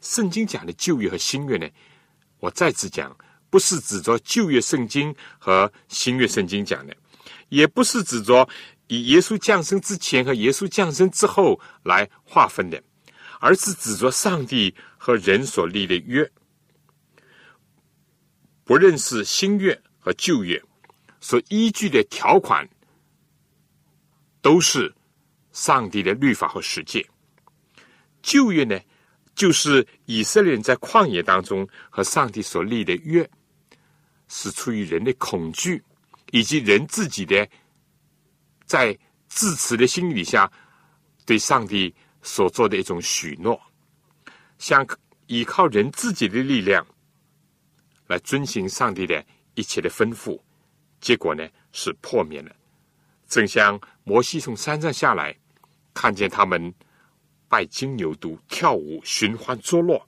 [0.00, 1.68] 圣经讲的旧约和新约呢，
[2.40, 3.16] 我再次讲，
[3.48, 6.96] 不是指着旧约圣经和新约圣经讲的，
[7.48, 8.48] 也不是指着
[8.88, 12.82] 以耶稣降生之前和耶稣降生之后来划分的，
[13.42, 16.30] 而是指着上帝和人所立的约。
[18.62, 20.62] 不认识新约和旧约
[21.20, 22.66] 所依据的条款，
[24.40, 24.94] 都是。
[25.52, 27.06] 上帝的律法和实践，
[28.22, 28.80] 旧约呢，
[29.34, 33.28] 就是以色列人在旷野当中和上帝所立的约，
[34.28, 35.84] 是出于人的恐惧
[36.30, 37.46] 以及人自己的
[38.64, 40.50] 在自持的心理下
[41.26, 43.60] 对上帝所做的一种许诺，
[44.58, 44.86] 想
[45.26, 46.86] 依靠人自己的力量
[48.06, 50.40] 来遵行上帝的一切的吩咐，
[51.00, 52.54] 结果呢是破灭了。
[53.28, 55.36] 正像摩西从山上下来。
[55.94, 56.72] 看见他们
[57.50, 60.02] 拜金牛犊、跳舞、寻欢作乐，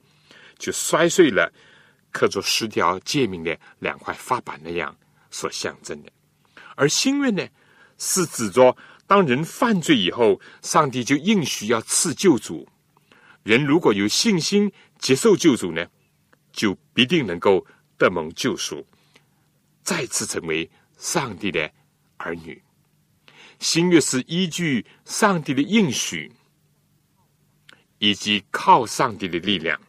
[0.57, 1.53] 就摔碎了
[2.11, 4.97] 刻着十条诫命的两块发板那样
[5.29, 6.11] 所象征的。
[6.75, 7.47] 而心愿呢，
[7.99, 8.75] 是指着
[9.07, 12.67] 当人犯罪以后，上帝就应许要赐救主。
[13.43, 15.85] 人如果有信心接受救主呢，
[16.51, 17.63] 就必定能够
[17.97, 18.85] 得蒙救赎，
[19.83, 21.69] 再次成为上帝的
[22.17, 22.59] 儿女。
[23.59, 26.31] 新约是依据上帝的应许，
[27.99, 29.79] 以及靠上帝的力量，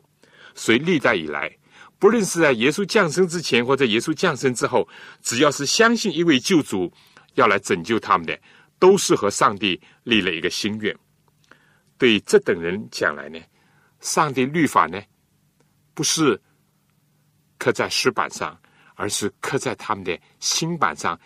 [0.54, 1.50] 所以历代以来，
[1.98, 4.86] 不论是在耶稣降生之前，或者耶稣降生之后，
[5.22, 6.92] 只要是相信一位救主
[7.34, 8.38] 要来拯救他们的，
[8.78, 10.96] 都是和上帝立了一个心愿。
[11.98, 13.40] 对这等人讲来呢，
[14.00, 15.02] 上帝律法呢，
[15.94, 16.40] 不是
[17.58, 18.58] 刻在石板上，
[18.94, 21.18] 而是刻在他们的心板上，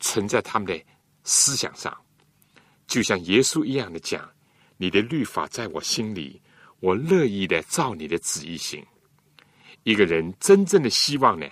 [0.00, 0.84] 存在他们的。
[1.26, 2.04] 思想上，
[2.86, 4.30] 就像耶稣一样的讲
[4.76, 6.38] ：“你的律法在我心里，
[6.80, 8.86] 我乐意的照你的旨意行。”
[9.84, 11.48] 一个人真正的希望呢，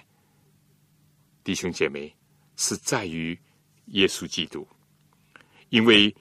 [1.42, 2.14] 弟兄姐妹，
[2.56, 3.38] 是在于
[3.86, 4.68] 耶稣基督，
[5.72, 6.14] 因为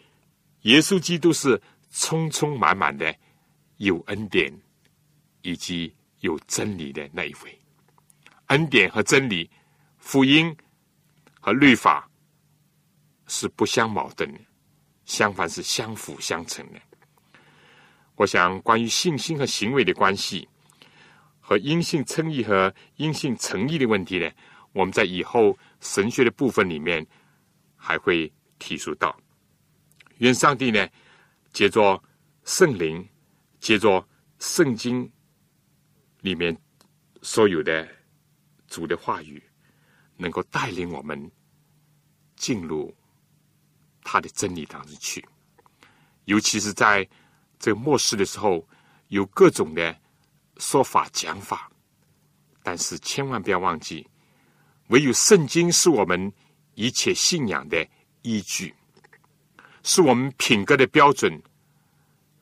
[0.62, 3.14] 耶稣基督是充充满满的
[3.78, 4.50] 有恩典
[5.42, 7.60] 以及有真理的那一位。
[8.48, 9.50] 恩典和真理，
[9.98, 10.56] 福音
[11.40, 12.08] 和律法。
[13.34, 14.40] 是不相矛盾的，
[15.06, 16.82] 相反是相辅相成的。
[18.16, 20.46] 我想，关于信心和行为的关系，
[21.40, 24.30] 和因信称义和因信诚义的问题呢，
[24.74, 27.08] 我们在以后神学的部分里面
[27.78, 28.30] 还会
[28.60, 29.18] 提出到。
[30.22, 30.88] 愿上帝呢，
[31.52, 32.02] 借着
[32.46, 33.08] 圣灵，
[33.60, 34.08] 借着
[34.40, 35.12] 圣经
[36.22, 36.56] 里面
[37.22, 37.88] 所有的
[38.68, 39.42] 主的话语，
[40.18, 41.32] 能够带领我们
[42.36, 42.92] 进入。
[44.04, 45.24] 他的真理当中去，
[46.26, 47.08] 尤其是在
[47.60, 48.68] 这个末世的时候，
[49.10, 49.96] 有各种的
[50.58, 51.72] 说法讲法，
[52.64, 54.08] 但是千万不要忘记，
[54.88, 56.34] 唯有圣经是我们
[56.74, 57.88] 一切信仰的
[58.24, 58.74] 依据，
[59.84, 61.42] 是我们品格的标准，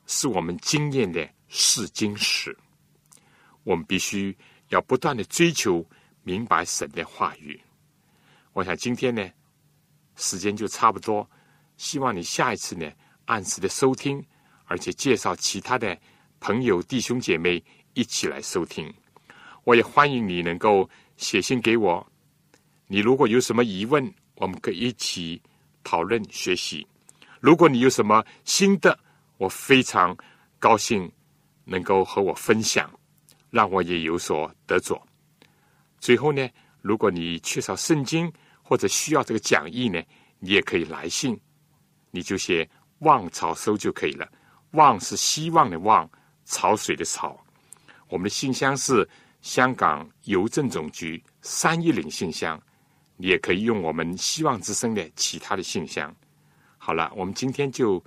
[0.06, 2.56] 是我们经验的试金石。
[3.64, 4.36] 我们必须
[4.68, 5.84] 要不断的追求
[6.22, 7.60] 明白神的话语。
[8.52, 9.26] 我想今天呢，
[10.16, 11.28] 时间就差不多。
[11.76, 12.90] 希望你下一次呢，
[13.24, 14.22] 按时的收听，
[14.64, 15.98] 而且介绍其他的
[16.40, 17.62] 朋友、弟兄姐妹
[17.94, 18.92] 一起来收听。
[19.64, 22.06] 我也欢迎你能够写信给我。
[22.86, 25.40] 你如果有什么疑问，我们可以一起
[25.84, 26.86] 讨论学习。
[27.40, 28.96] 如果你有什么心得，
[29.38, 30.16] 我非常
[30.58, 31.10] 高兴
[31.64, 32.88] 能够和我分享，
[33.48, 35.02] 让我也有所得着。
[35.98, 36.46] 最后呢，
[36.82, 38.30] 如果你缺少圣经
[38.62, 40.02] 或者需要这个讲义呢，
[40.38, 41.38] 你也可以来信。
[42.10, 42.68] 你就写
[43.00, 44.28] “望潮收”就可以了。
[44.72, 46.08] 望是希望的望，
[46.44, 47.38] 潮水的潮。
[48.08, 49.08] 我们的信箱是
[49.40, 52.60] 香港邮政总局三一零信箱。
[53.16, 56.14] 你也可以用我们希望之声的其他的信箱。
[56.90, 58.04] 好了，我们今天就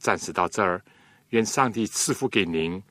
[0.00, 0.84] 暂时到这儿。
[1.28, 2.82] 愿上帝赐福给您、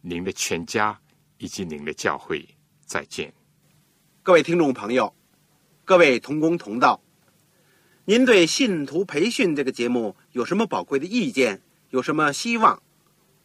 [0.00, 0.96] 您的全家
[1.38, 2.46] 以及您的教会。
[2.86, 3.34] 再见，
[4.22, 5.12] 各位听众朋友，
[5.84, 7.02] 各位同工同道。
[8.04, 11.60] 您对信徒培训这个节目有什么宝贵的意见？
[11.90, 12.80] 有什么希望？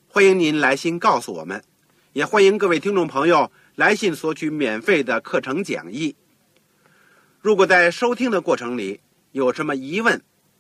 [0.07, 1.64] 欢迎您来信告诉我们，
[2.14, 6.16] 也欢迎各位听众朋友来信索取免费的课程讲义。
[7.41, 9.01] 如果在收听的过程里
[9.32, 10.22] 有什么疑问，